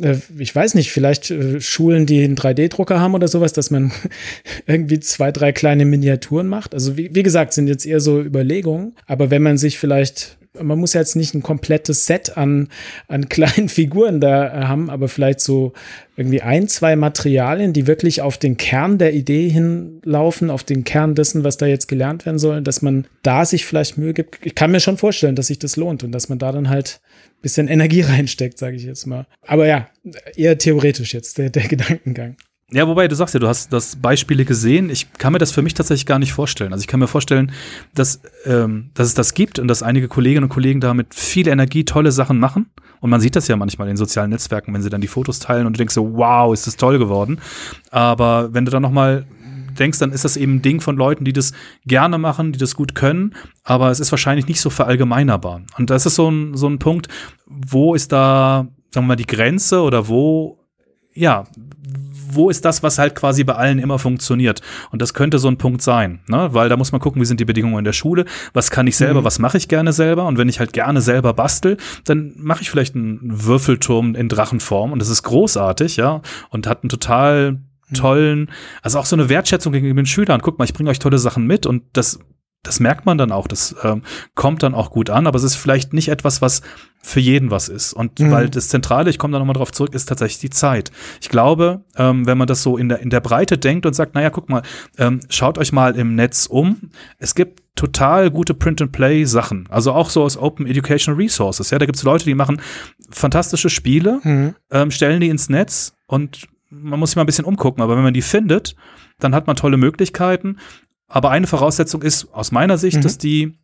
ich 0.00 0.54
weiß 0.54 0.74
nicht, 0.74 0.92
vielleicht 0.92 1.30
äh, 1.30 1.60
Schulen, 1.60 2.06
die 2.06 2.22
einen 2.22 2.36
3D-Drucker 2.36 3.00
haben 3.00 3.14
oder 3.14 3.28
sowas, 3.28 3.52
dass 3.52 3.70
man 3.70 3.92
irgendwie 4.66 5.00
zwei, 5.00 5.32
drei 5.32 5.52
kleine 5.52 5.84
Miniaturen 5.84 6.46
macht. 6.46 6.72
Also 6.72 6.96
wie, 6.96 7.14
wie 7.14 7.22
gesagt, 7.22 7.52
sind 7.52 7.68
jetzt 7.68 7.84
eher 7.84 8.00
so 8.00 8.20
Überlegungen. 8.20 8.94
Aber 9.06 9.30
wenn 9.30 9.42
man 9.42 9.58
sich 9.58 9.78
vielleicht 9.78 10.37
man 10.62 10.78
muss 10.78 10.94
ja 10.94 11.00
jetzt 11.00 11.16
nicht 11.16 11.34
ein 11.34 11.42
komplettes 11.42 12.06
Set 12.06 12.36
an, 12.36 12.68
an 13.06 13.28
kleinen 13.28 13.68
Figuren 13.68 14.20
da 14.20 14.46
äh, 14.46 14.64
haben, 14.66 14.90
aber 14.90 15.08
vielleicht 15.08 15.40
so 15.40 15.72
irgendwie 16.16 16.42
ein, 16.42 16.68
zwei 16.68 16.96
Materialien, 16.96 17.72
die 17.72 17.86
wirklich 17.86 18.22
auf 18.22 18.38
den 18.38 18.56
Kern 18.56 18.98
der 18.98 19.14
Idee 19.14 19.48
hinlaufen, 19.48 20.50
auf 20.50 20.64
den 20.64 20.84
Kern 20.84 21.14
dessen, 21.14 21.44
was 21.44 21.56
da 21.56 21.66
jetzt 21.66 21.86
gelernt 21.86 22.26
werden 22.26 22.38
soll, 22.38 22.60
dass 22.62 22.82
man 22.82 23.06
da 23.22 23.44
sich 23.44 23.64
vielleicht 23.64 23.98
Mühe 23.98 24.14
gibt. 24.14 24.38
Ich 24.44 24.54
kann 24.54 24.72
mir 24.72 24.80
schon 24.80 24.96
vorstellen, 24.96 25.36
dass 25.36 25.46
sich 25.46 25.58
das 25.58 25.76
lohnt 25.76 26.02
und 26.02 26.12
dass 26.12 26.28
man 26.28 26.38
da 26.38 26.52
dann 26.52 26.68
halt 26.68 27.00
bisschen 27.40 27.68
Energie 27.68 28.00
reinsteckt, 28.02 28.58
sage 28.58 28.76
ich 28.76 28.84
jetzt 28.84 29.06
mal. 29.06 29.26
Aber 29.46 29.66
ja, 29.66 29.88
eher 30.36 30.58
theoretisch 30.58 31.14
jetzt 31.14 31.38
der, 31.38 31.50
der 31.50 31.68
Gedankengang. 31.68 32.36
Ja, 32.70 32.86
wobei 32.86 33.08
du 33.08 33.16
sagst 33.16 33.32
ja, 33.32 33.40
du 33.40 33.48
hast 33.48 33.72
das 33.72 33.96
Beispiele 33.96 34.44
gesehen. 34.44 34.90
Ich 34.90 35.14
kann 35.14 35.32
mir 35.32 35.38
das 35.38 35.52
für 35.52 35.62
mich 35.62 35.72
tatsächlich 35.72 36.04
gar 36.04 36.18
nicht 36.18 36.34
vorstellen. 36.34 36.72
Also 36.74 36.82
ich 36.82 36.86
kann 36.86 37.00
mir 37.00 37.06
vorstellen, 37.06 37.50
dass, 37.94 38.20
ähm, 38.44 38.90
dass 38.92 39.06
es 39.06 39.14
das 39.14 39.32
gibt 39.32 39.58
und 39.58 39.68
dass 39.68 39.82
einige 39.82 40.06
Kolleginnen 40.06 40.44
und 40.44 40.50
Kollegen 40.50 40.80
da 40.80 40.92
mit 40.92 41.14
viel 41.14 41.48
Energie 41.48 41.86
tolle 41.86 42.12
Sachen 42.12 42.38
machen. 42.38 42.66
Und 43.00 43.08
man 43.08 43.22
sieht 43.22 43.36
das 43.36 43.48
ja 43.48 43.56
manchmal 43.56 43.88
in 43.88 43.96
sozialen 43.96 44.30
Netzwerken, 44.30 44.74
wenn 44.74 44.82
sie 44.82 44.90
dann 44.90 45.00
die 45.00 45.08
Fotos 45.08 45.38
teilen 45.38 45.66
und 45.66 45.76
du 45.76 45.78
denkst 45.78 45.94
so, 45.94 46.14
wow, 46.14 46.52
ist 46.52 46.66
das 46.66 46.76
toll 46.76 46.98
geworden. 46.98 47.40
Aber 47.90 48.52
wenn 48.52 48.66
du 48.66 48.70
dann 48.70 48.82
noch 48.82 48.90
mal 48.90 49.24
denkst, 49.78 49.98
dann 50.00 50.12
ist 50.12 50.24
das 50.24 50.36
eben 50.36 50.56
ein 50.56 50.62
Ding 50.62 50.80
von 50.80 50.96
Leuten, 50.96 51.24
die 51.24 51.32
das 51.32 51.52
gerne 51.86 52.18
machen, 52.18 52.52
die 52.52 52.58
das 52.58 52.74
gut 52.74 52.94
können, 52.94 53.34
aber 53.62 53.90
es 53.90 54.00
ist 54.00 54.10
wahrscheinlich 54.10 54.48
nicht 54.48 54.60
so 54.60 54.70
verallgemeinerbar. 54.70 55.62
Und 55.78 55.90
das 55.90 56.04
ist 56.04 56.16
so 56.16 56.30
ein, 56.30 56.56
so 56.56 56.68
ein 56.68 56.78
Punkt, 56.78 57.08
wo 57.46 57.94
ist 57.94 58.12
da, 58.12 58.66
sagen 58.90 59.06
wir 59.06 59.08
mal, 59.08 59.16
die 59.16 59.26
Grenze 59.26 59.80
oder 59.80 60.08
wo, 60.08 60.58
ja, 61.14 61.44
wo 62.34 62.50
ist 62.50 62.64
das, 62.64 62.82
was 62.82 62.98
halt 62.98 63.14
quasi 63.14 63.44
bei 63.44 63.54
allen 63.54 63.78
immer 63.78 63.98
funktioniert? 63.98 64.60
Und 64.90 65.02
das 65.02 65.14
könnte 65.14 65.38
so 65.38 65.48
ein 65.48 65.58
Punkt 65.58 65.82
sein, 65.82 66.20
ne? 66.26 66.48
weil 66.52 66.68
da 66.68 66.76
muss 66.76 66.92
man 66.92 67.00
gucken, 67.00 67.20
wie 67.20 67.26
sind 67.26 67.40
die 67.40 67.44
Bedingungen 67.44 67.78
in 67.78 67.84
der 67.84 67.92
Schule, 67.92 68.24
was 68.52 68.70
kann 68.70 68.86
ich 68.86 68.96
selber, 68.96 69.20
mhm. 69.20 69.24
was 69.24 69.38
mache 69.38 69.56
ich 69.56 69.68
gerne 69.68 69.92
selber 69.92 70.26
und 70.26 70.38
wenn 70.38 70.48
ich 70.48 70.60
halt 70.60 70.72
gerne 70.72 71.00
selber 71.00 71.32
bastel, 71.32 71.76
dann 72.04 72.34
mache 72.36 72.62
ich 72.62 72.70
vielleicht 72.70 72.94
einen 72.94 73.20
Würfelturm 73.22 74.14
in 74.14 74.28
Drachenform 74.28 74.92
und 74.92 74.98
das 75.00 75.08
ist 75.08 75.22
großartig, 75.22 75.96
ja, 75.96 76.22
und 76.50 76.66
hat 76.66 76.82
einen 76.82 76.90
total 76.90 77.52
mhm. 77.52 77.94
tollen, 77.94 78.50
also 78.82 78.98
auch 78.98 79.06
so 79.06 79.16
eine 79.16 79.28
Wertschätzung 79.28 79.72
gegenüber 79.72 80.00
den 80.00 80.06
Schülern. 80.06 80.40
Guck 80.42 80.58
mal, 80.58 80.64
ich 80.64 80.74
bringe 80.74 80.90
euch 80.90 80.98
tolle 80.98 81.18
Sachen 81.18 81.46
mit 81.46 81.66
und 81.66 81.82
das 81.92 82.20
das 82.64 82.80
merkt 82.80 83.06
man 83.06 83.18
dann 83.18 83.32
auch, 83.32 83.46
das 83.46 83.76
ähm, 83.82 84.02
kommt 84.34 84.62
dann 84.62 84.74
auch 84.74 84.90
gut 84.90 85.10
an, 85.10 85.26
aber 85.26 85.36
es 85.36 85.44
ist 85.44 85.54
vielleicht 85.54 85.92
nicht 85.92 86.08
etwas, 86.08 86.42
was 86.42 86.62
für 87.00 87.20
jeden 87.20 87.50
was 87.50 87.68
ist. 87.68 87.92
Und 87.92 88.18
mhm. 88.18 88.30
weil 88.30 88.48
das 88.48 88.68
Zentrale, 88.68 89.10
ich 89.10 89.18
komme 89.18 89.32
da 89.32 89.38
nochmal 89.38 89.54
drauf 89.54 89.72
zurück, 89.72 89.94
ist 89.94 90.06
tatsächlich 90.06 90.40
die 90.40 90.50
Zeit. 90.50 90.90
Ich 91.20 91.28
glaube, 91.28 91.82
ähm, 91.96 92.26
wenn 92.26 92.36
man 92.36 92.46
das 92.46 92.62
so 92.62 92.76
in 92.76 92.88
der, 92.88 93.00
in 93.00 93.10
der 93.10 93.20
Breite 93.20 93.56
denkt 93.56 93.86
und 93.86 93.94
sagt, 93.94 94.14
naja, 94.14 94.30
guck 94.30 94.48
mal, 94.48 94.62
ähm, 94.98 95.20
schaut 95.30 95.58
euch 95.58 95.72
mal 95.72 95.94
im 95.96 96.14
Netz 96.14 96.46
um. 96.46 96.90
Es 97.18 97.34
gibt 97.34 97.62
total 97.76 98.30
gute 98.30 98.54
Print-and-Play-Sachen. 98.54 99.68
Also 99.70 99.92
auch 99.92 100.10
so 100.10 100.22
aus 100.22 100.36
Open 100.36 100.66
Educational 100.66 101.18
Resources. 101.18 101.70
Ja, 101.70 101.78
da 101.78 101.86
gibt 101.86 101.96
es 101.96 102.02
Leute, 102.02 102.24
die 102.24 102.34
machen 102.34 102.60
fantastische 103.10 103.70
Spiele, 103.70 104.20
mhm. 104.24 104.54
ähm, 104.70 104.90
stellen 104.90 105.20
die 105.20 105.28
ins 105.28 105.48
Netz 105.48 105.94
und 106.06 106.48
man 106.70 106.98
muss 107.00 107.10
sich 107.10 107.16
mal 107.16 107.22
ein 107.22 107.26
bisschen 107.26 107.44
umgucken. 107.44 107.82
Aber 107.82 107.96
wenn 107.96 108.02
man 108.02 108.14
die 108.14 108.22
findet, 108.22 108.74
dann 109.20 109.34
hat 109.34 109.46
man 109.46 109.56
tolle 109.56 109.76
Möglichkeiten. 109.76 110.58
Aber 111.06 111.30
eine 111.30 111.46
Voraussetzung 111.46 112.02
ist 112.02 112.32
aus 112.34 112.52
meiner 112.52 112.76
Sicht, 112.76 112.98
mhm. 112.98 113.02
dass 113.02 113.16
die 113.16 113.58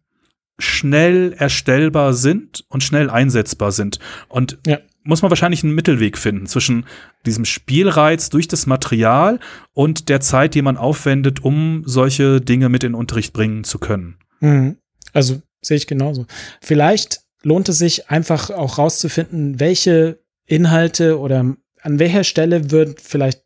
schnell 0.59 1.33
erstellbar 1.33 2.15
sind 2.15 2.65
und 2.69 2.83
schnell 2.83 3.11
einsetzbar 3.11 3.73
sind. 3.73 3.99
Und 4.29 4.59
ja. 4.67 4.79
muss 5.03 5.23
man 5.23 5.31
wahrscheinlich 5.31 5.65
einen 5.65 5.75
Mittelweg 5.75 6.17
finden 6.17 6.47
zwischen 6.47 6.87
diesem 7.27 7.45
Spielreiz 7.45 8.31
durch 8.31 8.49
das 8.49 8.67
Material 8.67 9.41
und 9.73 10.09
der 10.09 10.21
Zeit, 10.21 10.55
die 10.55 10.63
man 10.63 10.77
aufwendet, 10.77 11.43
um 11.43 11.83
solche 11.87 12.41
Dinge 12.41 12.69
mit 12.69 12.85
in 12.85 12.93
den 12.93 12.99
Unterricht 12.99 13.33
bringen 13.33 13.65
zu 13.65 13.79
können. 13.79 14.17
Mhm. 14.41 14.77
Also 15.13 15.43
sehe 15.61 15.77
ich 15.77 15.87
genauso. 15.87 16.27
Vielleicht 16.61 17.21
lohnt 17.43 17.69
es 17.69 17.79
sich 17.79 18.11
einfach 18.11 18.51
auch 18.51 18.79
rauszufinden, 18.79 19.61
welche 19.61 20.21
Inhalte 20.47 21.19
oder 21.19 21.57
an 21.81 21.99
welcher 21.99 22.25
Stelle 22.25 22.71
wird 22.71 23.01
vielleicht 23.01 23.44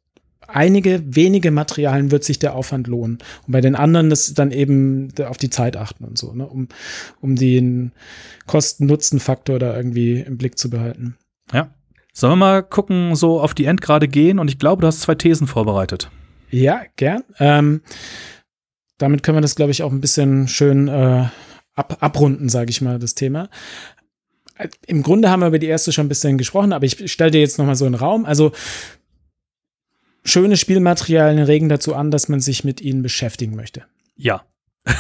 einige 0.48 1.02
wenige 1.04 1.50
Materialien 1.50 2.10
wird 2.10 2.24
sich 2.24 2.38
der 2.38 2.54
Aufwand 2.54 2.86
lohnen. 2.86 3.18
Und 3.46 3.52
bei 3.52 3.60
den 3.60 3.76
anderen 3.76 4.10
ist 4.10 4.38
dann 4.38 4.50
eben 4.50 5.12
auf 5.24 5.36
die 5.36 5.50
Zeit 5.50 5.76
achten 5.76 6.04
und 6.04 6.18
so, 6.18 6.32
ne? 6.32 6.46
um, 6.46 6.68
um 7.20 7.36
den 7.36 7.92
Kosten-Nutzen-Faktor 8.46 9.58
da 9.58 9.76
irgendwie 9.76 10.20
im 10.20 10.38
Blick 10.38 10.58
zu 10.58 10.70
behalten. 10.70 11.16
Ja. 11.52 11.70
Sollen 12.12 12.32
wir 12.32 12.36
mal 12.36 12.62
gucken, 12.62 13.14
so 13.14 13.40
auf 13.40 13.54
die 13.54 13.66
Endgrade 13.66 14.08
gehen? 14.08 14.40
Und 14.40 14.48
ich 14.48 14.58
glaube, 14.58 14.80
du 14.80 14.88
hast 14.88 15.02
zwei 15.02 15.14
Thesen 15.14 15.46
vorbereitet. 15.46 16.10
Ja, 16.50 16.82
gern. 16.96 17.22
Ähm, 17.38 17.82
damit 18.96 19.22
können 19.22 19.36
wir 19.36 19.42
das, 19.42 19.54
glaube 19.54 19.70
ich, 19.70 19.82
auch 19.82 19.92
ein 19.92 20.00
bisschen 20.00 20.48
schön 20.48 20.88
äh, 20.88 21.26
ab, 21.74 21.98
abrunden, 22.00 22.48
sage 22.48 22.70
ich 22.70 22.80
mal, 22.80 22.98
das 22.98 23.14
Thema. 23.14 23.48
Im 24.86 25.04
Grunde 25.04 25.30
haben 25.30 25.40
wir 25.40 25.46
über 25.46 25.60
die 25.60 25.68
erste 25.68 25.92
schon 25.92 26.06
ein 26.06 26.08
bisschen 26.08 26.36
gesprochen, 26.36 26.72
aber 26.72 26.84
ich 26.84 27.12
stelle 27.12 27.30
dir 27.30 27.40
jetzt 27.40 27.58
noch 27.58 27.66
mal 27.66 27.76
so 27.76 27.84
einen 27.84 27.94
Raum. 27.94 28.24
Also 28.24 28.50
schöne 30.28 30.56
Spielmaterialien 30.56 31.44
regen 31.44 31.68
dazu 31.68 31.94
an, 31.94 32.10
dass 32.10 32.28
man 32.28 32.40
sich 32.40 32.64
mit 32.64 32.80
ihnen 32.80 33.02
beschäftigen 33.02 33.56
möchte. 33.56 33.84
Ja. 34.16 34.42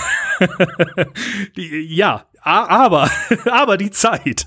ja, 1.56 2.24
aber, 2.42 3.10
aber 3.50 3.76
die 3.76 3.90
Zeit. 3.90 4.46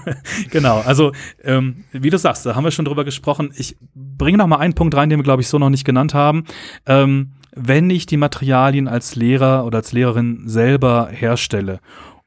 genau, 0.50 0.80
also 0.80 1.12
ähm, 1.42 1.84
wie 1.92 2.10
du 2.10 2.18
sagst, 2.18 2.46
da 2.46 2.54
haben 2.54 2.64
wir 2.64 2.70
schon 2.70 2.84
drüber 2.84 3.04
gesprochen. 3.04 3.52
Ich 3.56 3.76
bringe 3.94 4.38
noch 4.38 4.46
mal 4.46 4.58
einen 4.58 4.74
Punkt 4.74 4.94
rein, 4.94 5.10
den 5.10 5.18
wir, 5.18 5.24
glaube 5.24 5.42
ich, 5.42 5.48
so 5.48 5.58
noch 5.58 5.70
nicht 5.70 5.84
genannt 5.84 6.14
haben. 6.14 6.44
Ähm, 6.86 7.32
wenn 7.54 7.90
ich 7.90 8.06
die 8.06 8.16
Materialien 8.16 8.88
als 8.88 9.14
Lehrer 9.14 9.66
oder 9.66 9.78
als 9.78 9.92
Lehrerin 9.92 10.48
selber 10.48 11.08
herstelle 11.10 11.80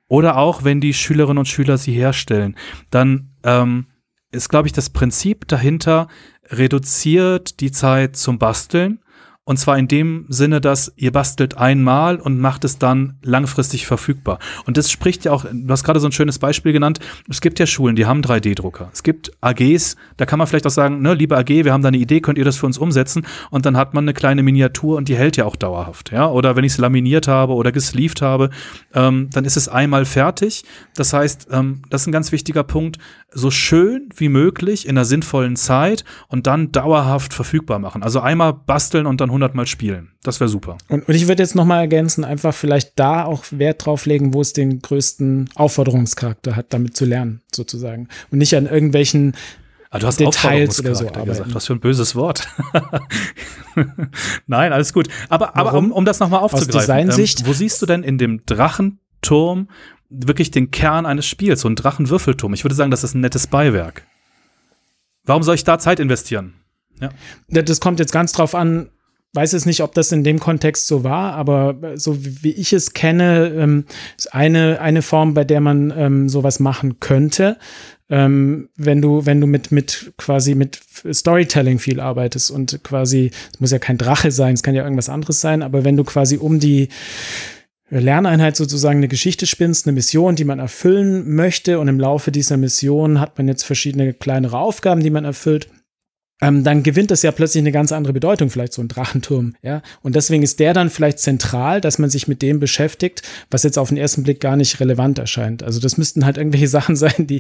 oder 0.07 0.37
auch 0.37 0.63
wenn 0.63 0.81
die 0.81 0.93
Schülerinnen 0.93 1.39
und 1.39 1.47
Schüler 1.47 1.77
sie 1.77 1.93
herstellen, 1.93 2.55
dann 2.91 3.31
ähm, 3.43 3.87
ist, 4.31 4.49
glaube 4.49 4.67
ich, 4.67 4.73
das 4.73 4.91
Prinzip 4.91 5.47
dahinter, 5.47 6.07
reduziert 6.49 7.59
die 7.59 7.71
Zeit 7.71 8.15
zum 8.15 8.39
Basteln 8.39 8.99
und 9.47 9.57
zwar 9.57 9.77
in 9.77 9.87
dem 9.87 10.25
Sinne, 10.27 10.59
dass 10.59 10.91
ihr 10.95 11.11
bastelt 11.11 11.55
einmal 11.55 12.15
und 12.17 12.39
macht 12.39 12.65
es 12.65 12.79
dann 12.79 13.19
langfristig 13.21 13.85
verfügbar. 13.85 14.39
Und 14.65 14.75
das 14.75 14.89
spricht 14.89 15.23
ja 15.23 15.31
auch, 15.31 15.45
du 15.45 15.69
hast 15.69 15.83
gerade 15.83 15.99
so 15.99 16.07
ein 16.07 16.11
schönes 16.11 16.39
Beispiel 16.39 16.73
genannt. 16.73 16.99
Es 17.29 17.41
gibt 17.41 17.59
ja 17.59 17.67
Schulen, 17.67 17.95
die 17.95 18.07
haben 18.07 18.21
3D-Drucker. 18.21 18.89
Es 18.91 19.03
gibt 19.03 19.31
AGs, 19.41 19.97
da 20.17 20.25
kann 20.25 20.39
man 20.39 20.47
vielleicht 20.47 20.65
auch 20.65 20.71
sagen, 20.71 21.03
ne, 21.03 21.13
liebe 21.13 21.37
AG, 21.37 21.49
wir 21.49 21.71
haben 21.71 21.83
da 21.83 21.89
eine 21.89 21.97
Idee, 21.97 22.21
könnt 22.21 22.39
ihr 22.39 22.43
das 22.43 22.57
für 22.57 22.65
uns 22.65 22.79
umsetzen? 22.79 23.27
Und 23.51 23.67
dann 23.67 23.77
hat 23.77 23.93
man 23.93 24.05
eine 24.05 24.13
kleine 24.13 24.41
Miniatur 24.41 24.97
und 24.97 25.09
die 25.09 25.15
hält 25.15 25.37
ja 25.37 25.45
auch 25.45 25.55
dauerhaft. 25.55 26.11
Ja? 26.11 26.27
Oder 26.27 26.55
wenn 26.55 26.63
ich 26.63 26.71
es 26.71 26.77
laminiert 26.79 27.27
habe 27.27 27.53
oder 27.53 27.71
gesleeved 27.71 28.23
habe, 28.23 28.49
ähm, 28.95 29.29
dann 29.31 29.45
ist 29.45 29.57
es 29.57 29.69
einmal 29.69 30.05
fertig. 30.05 30.65
Das 30.95 31.13
heißt, 31.13 31.49
ähm, 31.51 31.83
das 31.91 32.01
ist 32.01 32.07
ein 32.07 32.11
ganz 32.11 32.31
wichtiger 32.31 32.63
Punkt, 32.63 32.97
so 33.31 33.51
schön 33.51 34.09
wie 34.15 34.29
möglich 34.29 34.87
in 34.87 34.97
einer 34.97 35.05
sinnvollen 35.05 35.55
Zeit 35.55 36.03
und 36.29 36.47
dann 36.47 36.71
dauerhaft 36.71 37.33
verfügbar 37.33 37.77
machen. 37.79 38.01
Also 38.01 38.21
einmal 38.21 38.53
basteln 38.53 39.05
und 39.05 39.21
dann 39.21 39.29
100 39.35 39.55
Mal 39.55 39.67
spielen. 39.67 40.11
Das 40.23 40.39
wäre 40.39 40.49
super. 40.49 40.77
Und, 40.87 41.07
und 41.07 41.13
ich 41.13 41.27
würde 41.27 41.43
jetzt 41.43 41.55
noch 41.55 41.65
mal 41.65 41.79
ergänzen, 41.79 42.23
einfach 42.23 42.53
vielleicht 42.53 42.97
da 42.99 43.25
auch 43.25 43.45
Wert 43.51 43.85
drauf 43.85 44.05
legen, 44.05 44.33
wo 44.33 44.41
es 44.41 44.53
den 44.53 44.81
größten 44.81 45.49
Aufforderungscharakter 45.55 46.55
hat, 46.55 46.73
damit 46.73 46.95
zu 46.97 47.05
lernen, 47.05 47.41
sozusagen. 47.53 48.07
Und 48.31 48.39
nicht 48.39 48.55
an 48.55 48.65
irgendwelchen 48.65 49.33
Ah, 49.95 49.99
du 49.99 50.07
hast 50.07 50.19
Details 50.19 50.79
oder 50.81 50.93
so 50.93 51.07
arbeiten. 51.07 51.29
gesagt. 51.29 51.55
Was 51.55 51.67
für 51.67 51.73
ein 51.73 51.79
böses 51.79 52.15
Wort. 52.15 52.49
Nein, 54.47 54.73
alles 54.73 54.91
gut. 54.91 55.07
Aber, 55.29 55.55
aber 55.55 55.73
um, 55.73 55.93
um 55.93 56.03
das 56.03 56.19
nochmal 56.19 56.41
aufzugreifen, 56.41 57.11
ähm, 57.11 57.45
wo 57.45 57.53
siehst 57.53 57.81
du 57.81 57.85
denn 57.85 58.03
in 58.03 58.17
dem 58.17 58.45
Drachenturm 58.45 59.69
wirklich 60.09 60.51
den 60.51 60.69
Kern 60.69 61.05
eines 61.05 61.25
Spiels, 61.25 61.61
so 61.61 61.69
ein 61.69 61.77
Drachenwürfelturm? 61.77 62.53
Ich 62.53 62.65
würde 62.65 62.75
sagen, 62.75 62.91
das 62.91 63.05
ist 63.05 63.13
ein 63.13 63.21
nettes 63.21 63.47
Beiwerk. 63.47 64.05
Warum 65.23 65.43
soll 65.43 65.55
ich 65.55 65.63
da 65.63 65.79
Zeit 65.79 66.01
investieren? 66.01 66.55
Ja. 66.99 67.09
Das 67.47 67.79
kommt 67.79 67.99
jetzt 67.99 68.11
ganz 68.11 68.33
drauf 68.33 68.53
an, 68.53 68.89
weiß 69.35 69.53
es 69.53 69.65
nicht, 69.65 69.81
ob 69.83 69.93
das 69.93 70.11
in 70.11 70.23
dem 70.23 70.39
Kontext 70.39 70.87
so 70.87 71.03
war, 71.03 71.33
aber 71.33 71.75
so 71.95 72.17
wie 72.23 72.51
ich 72.51 72.73
es 72.73 72.93
kenne, 72.93 73.53
ähm, 73.57 73.85
ist 74.17 74.33
eine, 74.33 74.79
eine 74.79 75.01
Form, 75.01 75.33
bei 75.33 75.43
der 75.43 75.61
man 75.61 75.93
ähm, 75.95 76.29
sowas 76.29 76.59
machen 76.59 76.99
könnte. 76.99 77.57
Ähm, 78.09 78.69
wenn 78.77 79.01
du, 79.01 79.25
wenn 79.25 79.41
du 79.41 79.47
mit, 79.47 79.71
mit 79.71 80.13
quasi 80.17 80.53
mit 80.55 80.79
Storytelling 81.11 81.79
viel 81.79 81.99
arbeitest 81.99 82.51
und 82.51 82.83
quasi, 82.83 83.31
es 83.51 83.59
muss 83.59 83.71
ja 83.71 83.79
kein 83.79 83.97
Drache 83.97 84.31
sein, 84.31 84.53
es 84.53 84.63
kann 84.63 84.75
ja 84.75 84.83
irgendwas 84.83 85.09
anderes 85.09 85.41
sein, 85.41 85.63
aber 85.63 85.83
wenn 85.83 85.97
du 85.97 86.03
quasi 86.03 86.37
um 86.37 86.59
die 86.59 86.89
Lerneinheit 87.89 88.55
sozusagen 88.55 88.97
eine 88.97 89.07
Geschichte 89.07 89.45
spinnst, 89.47 89.85
eine 89.85 89.93
Mission, 89.93 90.35
die 90.35 90.43
man 90.43 90.59
erfüllen 90.59 91.35
möchte 91.35 91.79
und 91.79 91.87
im 91.87 91.99
Laufe 91.99 92.31
dieser 92.31 92.57
Mission 92.57 93.19
hat 93.19 93.37
man 93.37 93.47
jetzt 93.47 93.63
verschiedene 93.63 94.13
kleinere 94.13 94.57
Aufgaben, 94.57 95.01
die 95.01 95.11
man 95.11 95.25
erfüllt 95.25 95.69
ähm, 96.41 96.65
dann 96.65 96.83
gewinnt 96.83 97.11
das 97.11 97.21
ja 97.21 97.31
plötzlich 97.31 97.61
eine 97.61 97.71
ganz 97.71 97.93
andere 97.93 98.11
Bedeutung, 98.11 98.49
vielleicht 98.49 98.73
so 98.73 98.81
ein 98.81 98.89
Drachenturm, 98.89 99.55
ja. 99.61 99.81
Und 100.01 100.15
deswegen 100.15 100.43
ist 100.43 100.59
der 100.59 100.73
dann 100.73 100.89
vielleicht 100.89 101.19
zentral, 101.19 101.79
dass 101.79 101.97
man 101.97 102.09
sich 102.09 102.27
mit 102.27 102.41
dem 102.41 102.59
beschäftigt, 102.59 103.21
was 103.49 103.63
jetzt 103.63 103.77
auf 103.77 103.87
den 103.87 103.97
ersten 103.97 104.23
Blick 104.23 104.41
gar 104.41 104.57
nicht 104.57 104.81
relevant 104.81 105.17
erscheint. 105.17 105.63
Also 105.63 105.79
das 105.79 105.97
müssten 105.97 106.25
halt 106.25 106.37
irgendwelche 106.37 106.67
Sachen 106.75 106.97
sein, 106.97 107.27
die, 107.27 107.39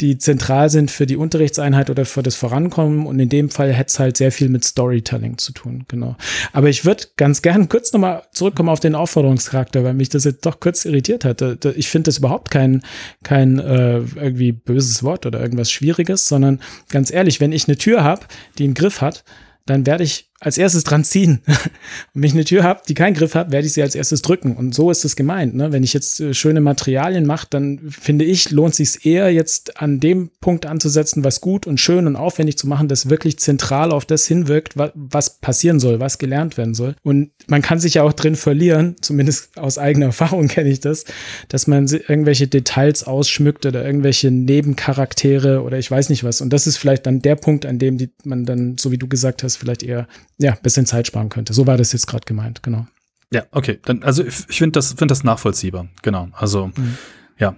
die 0.00 0.18
zentral 0.18 0.70
sind 0.70 0.90
für 0.90 1.06
die 1.06 1.16
Unterrichtseinheit 1.16 1.88
oder 1.88 2.04
für 2.04 2.24
das 2.24 2.34
Vorankommen. 2.34 3.06
Und 3.06 3.20
in 3.20 3.28
dem 3.28 3.48
Fall 3.48 3.72
hätte 3.72 3.90
es 3.90 3.98
halt 4.00 4.16
sehr 4.16 4.32
viel 4.32 4.48
mit 4.48 4.64
Storytelling 4.64 5.38
zu 5.38 5.52
tun, 5.52 5.84
genau. 5.86 6.16
Aber 6.52 6.68
ich 6.68 6.84
würde 6.84 7.04
ganz 7.16 7.42
gern 7.42 7.68
kurz 7.68 7.92
nochmal 7.92 8.24
zurückkommen 8.32 8.70
auf 8.70 8.80
den 8.80 8.96
Aufforderungscharakter, 8.96 9.84
weil 9.84 9.94
mich 9.94 10.08
das 10.08 10.24
jetzt 10.24 10.44
doch 10.44 10.58
kurz 10.58 10.84
irritiert 10.84 11.24
hat. 11.24 11.42
Ich 11.76 11.88
finde 11.88 12.08
das 12.08 12.18
überhaupt 12.18 12.50
kein, 12.50 12.82
kein 13.22 13.60
äh, 13.60 13.98
irgendwie 14.16 14.50
böses 14.50 15.04
Wort 15.04 15.26
oder 15.26 15.40
irgendwas 15.40 15.70
Schwieriges, 15.70 16.26
sondern 16.26 16.60
ganz 16.90 17.12
ehrlich, 17.12 17.40
wenn 17.40 17.52
ich 17.52 17.68
eine 17.68 17.76
Tür 17.76 18.02
habe, 18.02 18.26
die 18.58 18.64
einen 18.64 18.74
Griff 18.74 19.00
hat, 19.00 19.24
dann 19.66 19.86
werde 19.86 20.04
ich 20.04 20.31
als 20.42 20.58
erstes 20.58 20.82
dran 20.82 21.04
ziehen. 21.04 21.40
wenn 22.14 22.24
ich 22.24 22.32
eine 22.32 22.44
Tür 22.44 22.64
habe, 22.64 22.82
die 22.88 22.94
keinen 22.94 23.14
Griff 23.14 23.34
hat, 23.34 23.52
werde 23.52 23.66
ich 23.66 23.74
sie 23.74 23.82
als 23.82 23.94
erstes 23.94 24.22
drücken. 24.22 24.56
Und 24.56 24.74
so 24.74 24.90
ist 24.90 25.04
es 25.04 25.14
gemeint. 25.14 25.54
Ne? 25.54 25.70
Wenn 25.70 25.84
ich 25.84 25.92
jetzt 25.92 26.20
äh, 26.20 26.34
schöne 26.34 26.60
Materialien 26.60 27.26
mache, 27.26 27.46
dann 27.48 27.80
finde 27.88 28.24
ich, 28.24 28.50
lohnt 28.50 28.74
sich 28.74 29.06
eher 29.06 29.32
jetzt 29.32 29.80
an 29.80 30.00
dem 30.00 30.30
Punkt 30.40 30.66
anzusetzen, 30.66 31.22
was 31.22 31.40
gut 31.40 31.66
und 31.66 31.78
schön 31.78 32.08
und 32.08 32.16
aufwendig 32.16 32.58
zu 32.58 32.66
machen, 32.66 32.88
das 32.88 33.08
wirklich 33.08 33.38
zentral 33.38 33.92
auf 33.92 34.04
das 34.04 34.26
hinwirkt, 34.26 34.76
wa 34.76 34.90
was 34.94 35.38
passieren 35.38 35.78
soll, 35.78 36.00
was 36.00 36.18
gelernt 36.18 36.56
werden 36.56 36.74
soll. 36.74 36.96
Und 37.04 37.30
man 37.46 37.62
kann 37.62 37.78
sich 37.78 37.94
ja 37.94 38.02
auch 38.02 38.12
drin 38.12 38.34
verlieren, 38.34 38.96
zumindest 39.00 39.56
aus 39.56 39.78
eigener 39.78 40.06
Erfahrung 40.06 40.48
kenne 40.48 40.70
ich 40.70 40.80
das, 40.80 41.04
dass 41.48 41.68
man 41.68 41.86
irgendwelche 41.86 42.48
Details 42.48 43.04
ausschmückt 43.04 43.64
oder 43.64 43.84
irgendwelche 43.84 44.32
Nebencharaktere 44.32 45.62
oder 45.62 45.78
ich 45.78 45.88
weiß 45.88 46.08
nicht 46.08 46.24
was. 46.24 46.40
Und 46.40 46.52
das 46.52 46.66
ist 46.66 46.78
vielleicht 46.78 47.06
dann 47.06 47.22
der 47.22 47.36
Punkt, 47.36 47.64
an 47.64 47.78
dem 47.78 47.96
die, 47.96 48.10
man 48.24 48.44
dann, 48.44 48.76
so 48.76 48.90
wie 48.90 48.98
du 48.98 49.06
gesagt 49.06 49.44
hast, 49.44 49.56
vielleicht 49.56 49.84
eher 49.84 50.08
ja, 50.42 50.54
bisschen 50.62 50.86
Zeit 50.86 51.06
sparen 51.06 51.28
könnte. 51.28 51.52
So 51.52 51.66
war 51.66 51.76
das 51.76 51.92
jetzt 51.92 52.06
gerade 52.06 52.24
gemeint, 52.24 52.62
genau. 52.62 52.86
Ja, 53.32 53.44
okay. 53.52 53.78
Dann, 53.84 54.02
also 54.02 54.24
ich 54.24 54.58
finde 54.58 54.72
das, 54.72 54.88
finde 54.90 55.06
das 55.06 55.24
nachvollziehbar. 55.24 55.88
Genau. 56.02 56.28
Also, 56.32 56.66
mhm. 56.66 56.98
ja, 57.38 57.56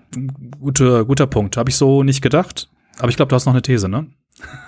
guter, 0.60 1.04
guter 1.04 1.26
Punkt. 1.26 1.56
Habe 1.56 1.70
ich 1.70 1.76
so 1.76 2.02
nicht 2.02 2.22
gedacht. 2.22 2.68
Aber 2.98 3.08
ich 3.08 3.16
glaube, 3.16 3.30
du 3.30 3.36
hast 3.36 3.46
noch 3.46 3.54
eine 3.54 3.62
These, 3.62 3.88
ne? 3.88 4.06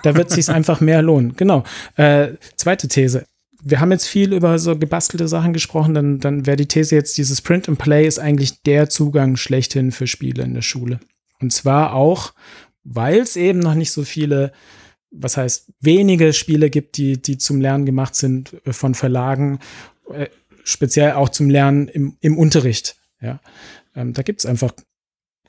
Da 0.03 0.15
wird 0.15 0.29
es 0.29 0.35
sich 0.35 0.49
einfach 0.53 0.81
mehr 0.81 1.01
lohnen. 1.01 1.35
Genau. 1.37 1.63
Äh, 1.95 2.33
zweite 2.55 2.87
These. 2.87 3.25
Wir 3.63 3.79
haben 3.79 3.91
jetzt 3.91 4.07
viel 4.07 4.33
über 4.33 4.59
so 4.59 4.77
gebastelte 4.77 5.27
Sachen 5.27 5.53
gesprochen, 5.53 5.93
dann, 5.93 6.19
dann 6.19 6.45
wäre 6.45 6.57
die 6.57 6.67
These 6.67 6.95
jetzt, 6.95 7.17
dieses 7.17 7.41
Print 7.41 7.67
and 7.67 7.79
Play 7.79 8.05
ist 8.05 8.19
eigentlich 8.19 8.61
der 8.63 8.89
Zugang 8.89 9.35
schlechthin 9.35 9.91
für 9.91 10.07
Spiele 10.07 10.43
in 10.43 10.53
der 10.53 10.61
Schule. 10.61 10.99
Und 11.41 11.51
zwar 11.51 11.93
auch, 11.93 12.33
weil 12.83 13.19
es 13.19 13.35
eben 13.35 13.59
noch 13.59 13.73
nicht 13.73 13.91
so 13.91 14.03
viele 14.03 14.51
was 15.11 15.37
heißt, 15.37 15.71
wenige 15.79 16.33
Spiele 16.33 16.69
gibt, 16.69 16.97
die, 16.97 17.21
die 17.21 17.37
zum 17.37 17.61
Lernen 17.61 17.85
gemacht 17.85 18.15
sind 18.15 18.55
äh, 18.65 18.73
von 18.73 18.93
Verlagen, 18.93 19.59
äh, 20.11 20.27
speziell 20.63 21.13
auch 21.13 21.29
zum 21.29 21.49
Lernen 21.49 21.87
im, 21.87 22.17
im 22.21 22.37
Unterricht. 22.37 22.97
Ja. 23.21 23.39
Ähm, 23.95 24.13
da 24.13 24.21
gibt 24.21 24.41
es 24.41 24.45
einfach 24.45 24.73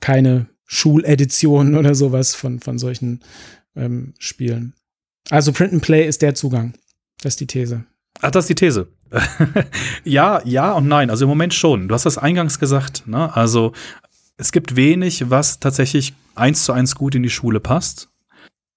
keine 0.01 0.47
Schuleditionen 0.65 1.75
oder 1.79 1.95
sowas 1.95 2.35
von, 2.35 2.61
von 2.61 2.79
solchen 2.79 3.21
ähm, 3.77 4.15
Spielen. 4.19 4.75
Also 5.31 5.53
Print 5.53 5.73
and 5.75 5.83
Play 5.83 6.07
ist 6.07 6.23
der 6.23 6.35
Zugang. 6.35 6.75
Das 7.21 7.33
ist 7.35 7.41
die 7.41 7.47
These. 7.47 7.85
Ach, 8.21 8.31
das 8.31 8.45
ist 8.45 8.49
die 8.51 8.55
These. 8.55 8.89
ja, 10.05 10.41
ja 10.45 10.73
und 10.73 10.89
nein. 10.89 11.11
Also 11.11 11.25
im 11.25 11.29
Moment 11.29 11.53
schon. 11.53 11.89
Du 11.89 11.95
hast 11.95 12.07
das 12.07 12.19
eingangs 12.19 12.59
gesagt. 12.59 13.07
Ne? 13.07 13.35
Also 13.35 13.73
es 14.37 14.53
gibt 14.53 14.77
wenig, 14.77 15.31
was 15.31 15.61
tatsächlich 15.61 16.15
eins 16.35 16.65
zu 16.65 16.73
eins 16.73 16.95
gut 16.95 17.15
in 17.15 17.23
die 17.23 17.31
Schule 17.31 17.61
passt. 17.61 18.09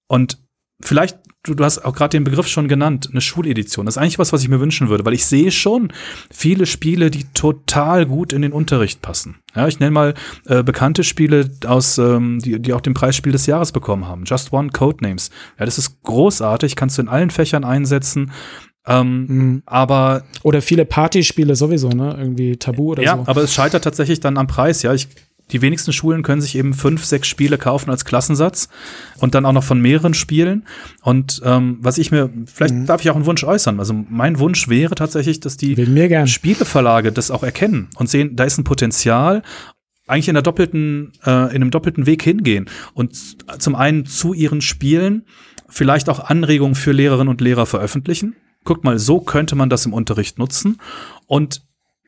Und 0.08 0.38
vielleicht, 0.82 1.18
du, 1.42 1.54
du 1.54 1.64
hast 1.64 1.84
auch 1.84 1.94
gerade 1.94 2.16
den 2.16 2.24
Begriff 2.24 2.46
schon 2.46 2.68
genannt, 2.68 3.08
eine 3.10 3.20
Schuledition. 3.20 3.86
Das 3.86 3.96
ist 3.96 4.02
eigentlich 4.02 4.18
was, 4.18 4.32
was 4.32 4.42
ich 4.42 4.48
mir 4.48 4.60
wünschen 4.60 4.88
würde, 4.88 5.04
weil 5.04 5.14
ich 5.14 5.24
sehe 5.26 5.50
schon 5.50 5.92
viele 6.30 6.66
Spiele, 6.66 7.10
die 7.10 7.24
total 7.34 8.06
gut 8.06 8.32
in 8.32 8.42
den 8.42 8.52
Unterricht 8.52 9.02
passen. 9.02 9.36
Ja, 9.54 9.68
ich 9.68 9.80
nenne 9.80 9.92
mal 9.92 10.14
äh, 10.46 10.62
bekannte 10.62 11.04
Spiele 11.04 11.50
aus, 11.66 11.98
ähm, 11.98 12.38
die, 12.40 12.60
die 12.60 12.72
auch 12.72 12.80
den 12.80 12.94
Preisspiel 12.94 13.32
des 13.32 13.46
Jahres 13.46 13.72
bekommen 13.72 14.06
haben. 14.06 14.24
Just 14.24 14.52
One 14.52 14.70
Codenames. 14.70 15.30
Ja, 15.58 15.64
das 15.64 15.78
ist 15.78 16.02
großartig, 16.02 16.76
kannst 16.76 16.98
du 16.98 17.02
in 17.02 17.08
allen 17.08 17.30
Fächern 17.30 17.64
einsetzen. 17.64 18.32
Ähm, 18.84 19.26
mhm. 19.28 19.62
Aber 19.64 20.24
oder 20.42 20.60
viele 20.60 20.84
Partyspiele 20.84 21.54
sowieso, 21.54 21.90
ne? 21.90 22.16
Irgendwie 22.18 22.56
Tabu 22.56 22.92
oder 22.92 23.02
ja, 23.02 23.16
so. 23.16 23.22
Ja, 23.22 23.28
aber 23.28 23.42
es 23.42 23.54
scheitert 23.54 23.84
tatsächlich 23.84 24.18
dann 24.18 24.36
am 24.36 24.48
Preis. 24.48 24.82
Ja, 24.82 24.92
ich 24.92 25.08
die 25.50 25.60
wenigsten 25.60 25.92
Schulen 25.92 26.22
können 26.22 26.40
sich 26.40 26.56
eben 26.56 26.72
fünf, 26.72 27.04
sechs 27.04 27.28
Spiele 27.28 27.58
kaufen 27.58 27.90
als 27.90 28.04
Klassensatz 28.04 28.68
und 29.18 29.34
dann 29.34 29.44
auch 29.44 29.52
noch 29.52 29.64
von 29.64 29.80
mehreren 29.80 30.14
Spielen. 30.14 30.66
Und 31.02 31.42
ähm, 31.44 31.78
was 31.80 31.98
ich 31.98 32.10
mir, 32.10 32.30
vielleicht 32.46 32.74
mhm. 32.74 32.86
darf 32.86 33.02
ich 33.02 33.10
auch 33.10 33.16
einen 33.16 33.26
Wunsch 33.26 33.44
äußern. 33.44 33.78
Also 33.78 33.94
mein 34.08 34.38
Wunsch 34.38 34.68
wäre 34.68 34.94
tatsächlich, 34.94 35.40
dass 35.40 35.56
die 35.56 35.74
Spieleverlage 36.26 37.12
das 37.12 37.30
auch 37.30 37.42
erkennen 37.42 37.90
und 37.96 38.08
sehen, 38.08 38.36
da 38.36 38.44
ist 38.44 38.58
ein 38.58 38.64
Potenzial 38.64 39.42
eigentlich 40.06 40.28
in 40.28 40.34
der 40.34 40.42
doppelten, 40.42 41.12
äh, 41.24 41.30
in 41.30 41.62
einem 41.62 41.70
doppelten 41.70 42.06
Weg 42.06 42.22
hingehen 42.22 42.68
und 42.94 43.16
zum 43.60 43.74
einen 43.74 44.04
zu 44.06 44.34
ihren 44.34 44.60
Spielen 44.60 45.24
vielleicht 45.68 46.08
auch 46.08 46.20
Anregungen 46.20 46.74
für 46.74 46.92
Lehrerinnen 46.92 47.28
und 47.28 47.40
Lehrer 47.40 47.66
veröffentlichen. 47.66 48.36
Guckt 48.64 48.84
mal, 48.84 48.98
so 48.98 49.20
könnte 49.20 49.56
man 49.56 49.70
das 49.70 49.86
im 49.86 49.92
Unterricht 49.92 50.38
nutzen 50.38 50.78
und 51.26 51.62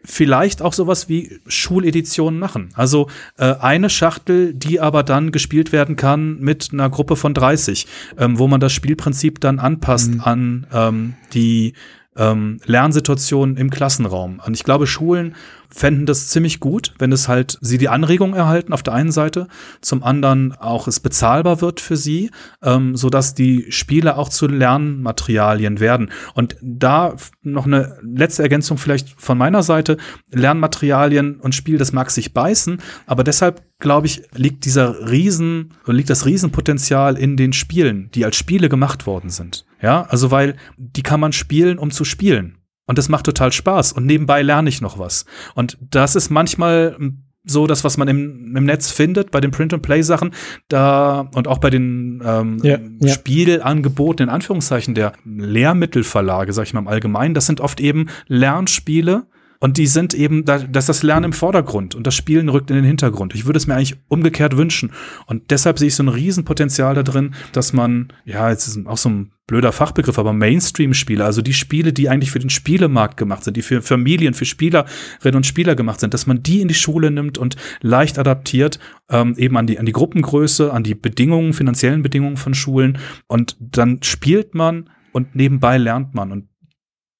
vielleicht 0.04 0.62
auch 0.62 0.72
sowas 0.72 1.08
wie 1.08 1.40
Schuleditionen 1.46 2.38
machen. 2.38 2.68
Also 2.74 3.08
äh, 3.38 3.54
eine 3.54 3.88
Schachtel, 3.90 4.52
die 4.52 4.80
aber 4.80 5.02
dann 5.02 5.32
gespielt 5.32 5.72
werden 5.72 5.96
kann 5.96 6.38
mit 6.40 6.70
einer 6.72 6.90
Gruppe 6.90 7.16
von 7.16 7.34
30, 7.34 7.86
ähm, 8.18 8.38
wo 8.38 8.46
man 8.46 8.60
das 8.60 8.72
Spielprinzip 8.72 9.40
dann 9.40 9.58
anpasst 9.58 10.14
mhm. 10.14 10.20
an 10.20 10.66
ähm, 10.72 11.14
die 11.32 11.72
ähm, 12.16 12.60
Lernsituationen 12.64 13.56
im 13.56 13.70
Klassenraum. 13.70 14.40
Und 14.44 14.54
ich 14.54 14.64
glaube, 14.64 14.86
Schulen 14.86 15.34
fänden 15.74 16.06
das 16.06 16.28
ziemlich 16.28 16.60
gut, 16.60 16.94
wenn 16.98 17.10
es 17.10 17.28
halt 17.28 17.58
sie 17.60 17.78
die 17.78 17.88
Anregung 17.88 18.34
erhalten 18.34 18.72
auf 18.72 18.82
der 18.82 18.94
einen 18.94 19.10
Seite, 19.10 19.48
zum 19.80 20.04
anderen 20.04 20.52
auch 20.52 20.86
es 20.86 21.00
bezahlbar 21.00 21.60
wird 21.60 21.80
für 21.80 21.96
sie, 21.96 22.30
ähm, 22.62 22.96
so 22.96 23.10
dass 23.10 23.34
die 23.34 23.66
Spiele 23.70 24.16
auch 24.16 24.28
zu 24.28 24.46
Lernmaterialien 24.46 25.80
werden. 25.80 26.10
Und 26.34 26.56
da 26.62 27.16
noch 27.42 27.66
eine 27.66 27.98
letzte 28.02 28.44
Ergänzung 28.44 28.78
vielleicht 28.78 29.20
von 29.20 29.36
meiner 29.36 29.62
Seite: 29.62 29.96
Lernmaterialien 30.30 31.40
und 31.40 31.54
Spiel, 31.54 31.76
das 31.76 31.92
mag 31.92 32.10
sich 32.10 32.32
beißen, 32.32 32.78
aber 33.06 33.24
deshalb 33.24 33.62
glaube 33.80 34.06
ich 34.06 34.22
liegt 34.34 34.64
dieser 34.64 35.10
Riesen 35.10 35.74
liegt 35.86 36.10
das 36.10 36.24
Riesenpotenzial 36.24 37.18
in 37.18 37.36
den 37.36 37.52
Spielen, 37.52 38.10
die 38.14 38.24
als 38.24 38.36
Spiele 38.36 38.68
gemacht 38.68 39.06
worden 39.06 39.30
sind. 39.30 39.66
Ja, 39.82 40.02
also 40.02 40.30
weil 40.30 40.56
die 40.76 41.02
kann 41.02 41.20
man 41.20 41.32
spielen, 41.32 41.78
um 41.78 41.90
zu 41.90 42.04
spielen. 42.04 42.58
Und 42.86 42.98
das 42.98 43.08
macht 43.08 43.26
total 43.26 43.52
Spaß. 43.52 43.92
Und 43.92 44.06
nebenbei 44.06 44.42
lerne 44.42 44.68
ich 44.68 44.80
noch 44.80 44.98
was. 44.98 45.24
Und 45.54 45.78
das 45.80 46.16
ist 46.16 46.30
manchmal 46.30 46.96
so 47.44 47.66
das, 47.66 47.84
was 47.84 47.96
man 47.96 48.08
im, 48.08 48.56
im 48.56 48.64
Netz 48.64 48.90
findet, 48.90 49.30
bei 49.30 49.40
den 49.40 49.50
Print-and-Play-Sachen, 49.50 50.34
da 50.68 51.28
und 51.34 51.46
auch 51.46 51.58
bei 51.58 51.70
den 51.70 52.22
ähm, 52.24 52.58
ja, 52.62 52.78
ja. 53.00 53.08
Spielangeboten, 53.12 54.24
in 54.24 54.30
Anführungszeichen, 54.30 54.94
der 54.94 55.12
Lehrmittelverlage, 55.24 56.52
sag 56.52 56.64
ich 56.64 56.74
mal 56.74 56.80
im 56.80 56.88
Allgemeinen, 56.88 57.34
das 57.34 57.46
sind 57.46 57.60
oft 57.60 57.80
eben 57.80 58.08
Lernspiele, 58.26 59.26
und 59.64 59.78
die 59.78 59.86
sind 59.86 60.12
eben, 60.12 60.44
da, 60.44 60.58
dass 60.58 60.84
das 60.84 61.02
Lernen 61.02 61.24
im 61.24 61.32
Vordergrund 61.32 61.94
und 61.94 62.06
das 62.06 62.14
Spielen 62.14 62.50
rückt 62.50 62.68
in 62.68 62.76
den 62.76 62.84
Hintergrund. 62.84 63.34
Ich 63.34 63.46
würde 63.46 63.56
es 63.56 63.66
mir 63.66 63.74
eigentlich 63.74 63.96
umgekehrt 64.08 64.58
wünschen. 64.58 64.92
Und 65.24 65.50
deshalb 65.50 65.78
sehe 65.78 65.88
ich 65.88 65.94
so 65.94 66.02
ein 66.02 66.10
Riesenpotenzial 66.10 66.94
da 66.94 67.02
drin, 67.02 67.34
dass 67.52 67.72
man, 67.72 68.12
ja, 68.26 68.50
jetzt 68.50 68.66
ist 68.66 68.86
auch 68.86 68.98
so 68.98 69.08
ein 69.08 69.32
blöder 69.46 69.72
Fachbegriff, 69.72 70.18
aber 70.18 70.34
Mainstream-Spiele, 70.34 71.24
also 71.24 71.40
die 71.40 71.54
Spiele, 71.54 71.94
die 71.94 72.10
eigentlich 72.10 72.30
für 72.30 72.40
den 72.40 72.50
Spielemarkt 72.50 73.16
gemacht 73.16 73.42
sind, 73.42 73.56
die 73.56 73.62
für 73.62 73.80
Familien, 73.80 74.34
für 74.34 74.44
Spielerinnen 74.44 75.36
und 75.36 75.46
Spieler 75.46 75.74
gemacht 75.74 76.00
sind, 76.00 76.12
dass 76.12 76.26
man 76.26 76.42
die 76.42 76.60
in 76.60 76.68
die 76.68 76.74
Schule 76.74 77.10
nimmt 77.10 77.38
und 77.38 77.56
leicht 77.80 78.18
adaptiert, 78.18 78.78
ähm, 79.08 79.34
eben 79.38 79.56
an 79.56 79.66
die, 79.66 79.78
an 79.78 79.86
die 79.86 79.92
Gruppengröße, 79.92 80.74
an 80.74 80.82
die 80.82 80.94
Bedingungen, 80.94 81.54
finanziellen 81.54 82.02
Bedingungen 82.02 82.36
von 82.36 82.52
Schulen. 82.52 82.98
Und 83.28 83.56
dann 83.60 84.02
spielt 84.02 84.54
man 84.54 84.90
und 85.12 85.34
nebenbei 85.34 85.78
lernt 85.78 86.14
man. 86.14 86.32
Und 86.32 86.48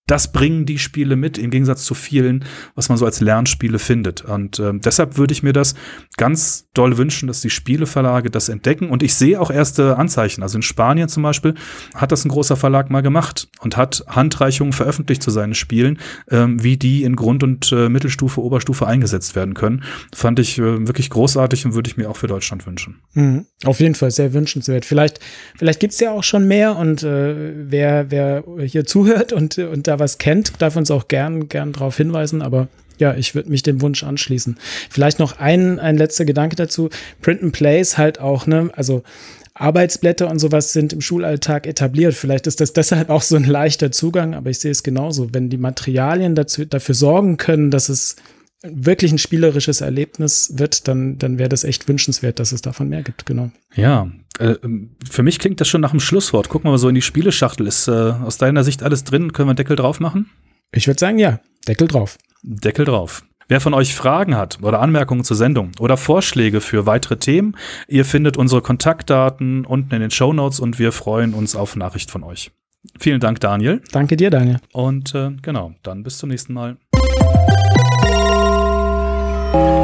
das 0.07 0.33
bringen 0.33 0.67
die 0.67 0.79
Spiele 0.79 1.17
mit, 1.17 1.39
im 1.39 1.51
Gegensatz 1.51 1.85
zu 1.85 1.95
vielen, 1.95 2.45
was 2.75 2.91
man 2.91 2.99
so 2.99 3.07
als 3.07 3.21
Lernspiele 3.21 3.79
findet. 3.79 4.23
Und 4.23 4.59
äh, 4.59 4.73
deshalb 4.75 5.17
würde 5.17 5.33
ich 5.33 5.43
mir 5.43 5.55
das 5.55 5.75
ganz 6.19 6.69
doll 6.75 6.99
wünschen, 6.99 7.27
dass 7.27 7.41
die 7.41 7.49
Spieleverlage 7.49 8.31
das 8.31 8.51
entdecken. 8.51 8.91
Und 8.91 9.03
ich 9.03 9.15
sehe 9.15 9.41
auch 9.41 9.51
erste 9.51 9.97
Anzeichen. 9.97 10.43
Also 10.43 10.59
in 10.59 10.63
Spanien 10.63 11.09
zum 11.09 11.23
Beispiel 11.23 11.55
hat 11.95 12.13
das 12.13 12.25
ein 12.25 12.29
großer 12.29 12.57
Verlag 12.57 12.91
mal 12.91 13.01
gemacht 13.01 13.49
und 13.61 13.79
hat 13.79 14.05
Handreichungen 14.09 14.75
veröffentlicht 14.75 15.23
zu 15.23 15.31
seinen 15.31 15.55
Spielen, 15.55 15.99
ähm, 16.31 16.63
wie 16.63 16.77
die 16.77 17.03
in 17.03 17.17
Grund- 17.17 17.43
und 17.43 17.73
äh, 17.73 17.89
Mittelstufe, 17.89 18.43
Oberstufe 18.43 18.87
eingesetzt 18.87 19.35
werden 19.35 19.55
können. 19.55 19.85
Fand 20.15 20.39
ich 20.39 20.59
äh, 20.59 20.87
wirklich 20.87 21.09
großartig 21.09 21.65
und 21.65 21.75
würde 21.75 21.89
ich 21.89 21.97
mir 21.97 22.11
auch 22.11 22.17
für 22.17 22.27
Deutschland 22.27 22.67
wünschen. 22.67 23.01
Mhm. 23.15 23.47
Auf 23.65 23.81
jeden 23.81 23.95
Fall 23.95 24.11
sehr 24.11 24.35
wünschenswert. 24.35 24.85
Vielleicht, 24.85 25.21
vielleicht 25.57 25.81
gibt's 25.81 25.99
ja 26.01 26.11
auch 26.11 26.25
schon 26.25 26.47
mehr 26.47 26.77
und 26.77 27.03
äh, 27.03 27.55
wer, 27.71 28.11
wer 28.11 28.45
hier 28.67 28.85
zuhört 28.85 29.33
und, 29.33 29.57
und 29.57 29.87
da 29.87 29.94
was 29.99 30.19
kennt, 30.19 30.53
darf 30.61 30.77
uns 30.77 30.91
auch 30.91 31.09
gern, 31.09 31.49
gern 31.49 31.73
darauf 31.73 31.97
hinweisen, 31.97 32.43
aber 32.43 32.69
ja, 32.99 33.15
ich 33.15 33.35
würde 33.35 33.51
mich 33.51 33.63
dem 33.63 33.81
Wunsch 33.81 34.05
anschließen. 34.05 34.57
Vielleicht 34.89 35.19
noch 35.19 35.39
ein, 35.39 35.81
ein 35.81 35.97
letzter 35.97 36.25
Gedanke 36.25 36.57
dazu. 36.57 36.91
Print 37.23 37.43
and 37.43 37.61
ist 37.61 37.99
halt 37.99 38.21
auch, 38.21 38.47
ne, 38.47 38.71
also 38.75 39.03
Arbeitsblätter 39.55 40.29
und 40.29 40.41
sowas 40.41 40.73
sind 40.73 40.93
im 40.93 41.01
Schulalltag 41.01 41.67
etabliert. 41.67 42.15
Vielleicht 42.15 42.47
ist 42.47 42.61
das 42.61 42.73
deshalb 42.73 43.09
auch 43.09 43.23
so 43.23 43.37
ein 43.37 43.45
leichter 43.45 43.93
Zugang, 43.93 44.35
aber 44.35 44.51
ich 44.51 44.59
sehe 44.59 44.73
es 44.73 44.83
genauso. 44.83 45.33
Wenn 45.33 45.49
die 45.49 45.59
Materialien 45.59 46.35
dazu, 46.35 46.65
dafür 46.65 46.95
sorgen 46.95 47.37
können, 47.37 47.71
dass 47.71 47.89
es 47.89 48.17
wirklich 48.65 49.13
ein 49.13 49.19
spielerisches 49.19 49.81
Erlebnis 49.81 50.55
wird, 50.57 50.89
dann, 50.89 51.19
dann 51.19 51.39
wäre 51.39 51.49
das 51.49 51.65
echt 51.65 51.89
wünschenswert, 51.89 52.39
dass 52.39 52.53
es 52.53 52.63
davon 52.63 52.89
mehr 52.89 53.03
gibt, 53.03 53.27
genau. 53.27 53.51
Ja, 53.75 54.11
äh, 54.39 54.57
für 55.09 55.23
mich 55.23 55.39
klingt 55.39 55.61
das 55.61 55.69
schon 55.69 55.81
nach 55.81 55.91
einem 55.91 56.01
Schlusswort. 56.01 56.49
Gucken 56.49 56.69
wir 56.69 56.73
mal 56.73 56.79
so 56.79 56.89
in 56.89 56.95
die 56.95 57.03
Spieleschachtel. 57.03 57.67
Ist 57.67 57.89
äh, 57.89 57.93
aus 57.93 58.39
deiner 58.39 58.65
Sicht 58.65 58.83
alles 58.83 59.05
drin? 59.05 59.33
Können 59.33 59.49
wir 59.49 59.51
einen 59.51 59.57
Deckel 59.57 59.77
drauf 59.77 60.01
machen? 60.01 60.31
Ich 60.73 60.87
würde 60.87 60.99
sagen, 60.99 61.19
ja, 61.19 61.41
Deckel 61.69 61.89
drauf. 61.89 62.19
Deckel 62.43 62.85
drauf. 62.85 63.25
Wer 63.47 63.61
von 63.61 63.75
euch 63.75 63.95
Fragen 63.95 64.37
hat 64.37 64.59
oder 64.63 64.81
Anmerkungen 64.81 65.23
zur 65.23 65.37
Sendung 65.37 65.73
oder 65.79 65.99
Vorschläge 65.99 66.63
für 66.63 66.87
weitere 66.87 67.19
Themen, 67.19 67.57
ihr 67.89 68.07
findet 68.07 68.39
unsere 68.39 68.63
Kontaktdaten 68.63 69.67
unten 69.67 69.95
in 69.95 70.01
den 70.01 70.11
Show 70.11 70.33
Notes 70.33 70.61
und 70.61 70.79
wir 70.79 70.93
freuen 70.93 71.35
uns 71.35 71.55
auf 71.55 71.77
Nachricht 71.77 72.11
von 72.11 72.23
euch. 72.23 72.53
Vielen 72.99 73.21
Dank, 73.21 73.41
Daniel. 73.41 73.83
Danke 73.93 74.17
dir, 74.17 74.31
Daniel. 74.31 74.61
Und 74.73 75.15
äh, 75.15 75.33
genau, 75.43 75.75
dann 75.83 76.03
bis 76.03 76.19
zum 76.19 76.31
nächsten 76.31 76.55
Mal. 76.55 76.77
you 79.55 79.84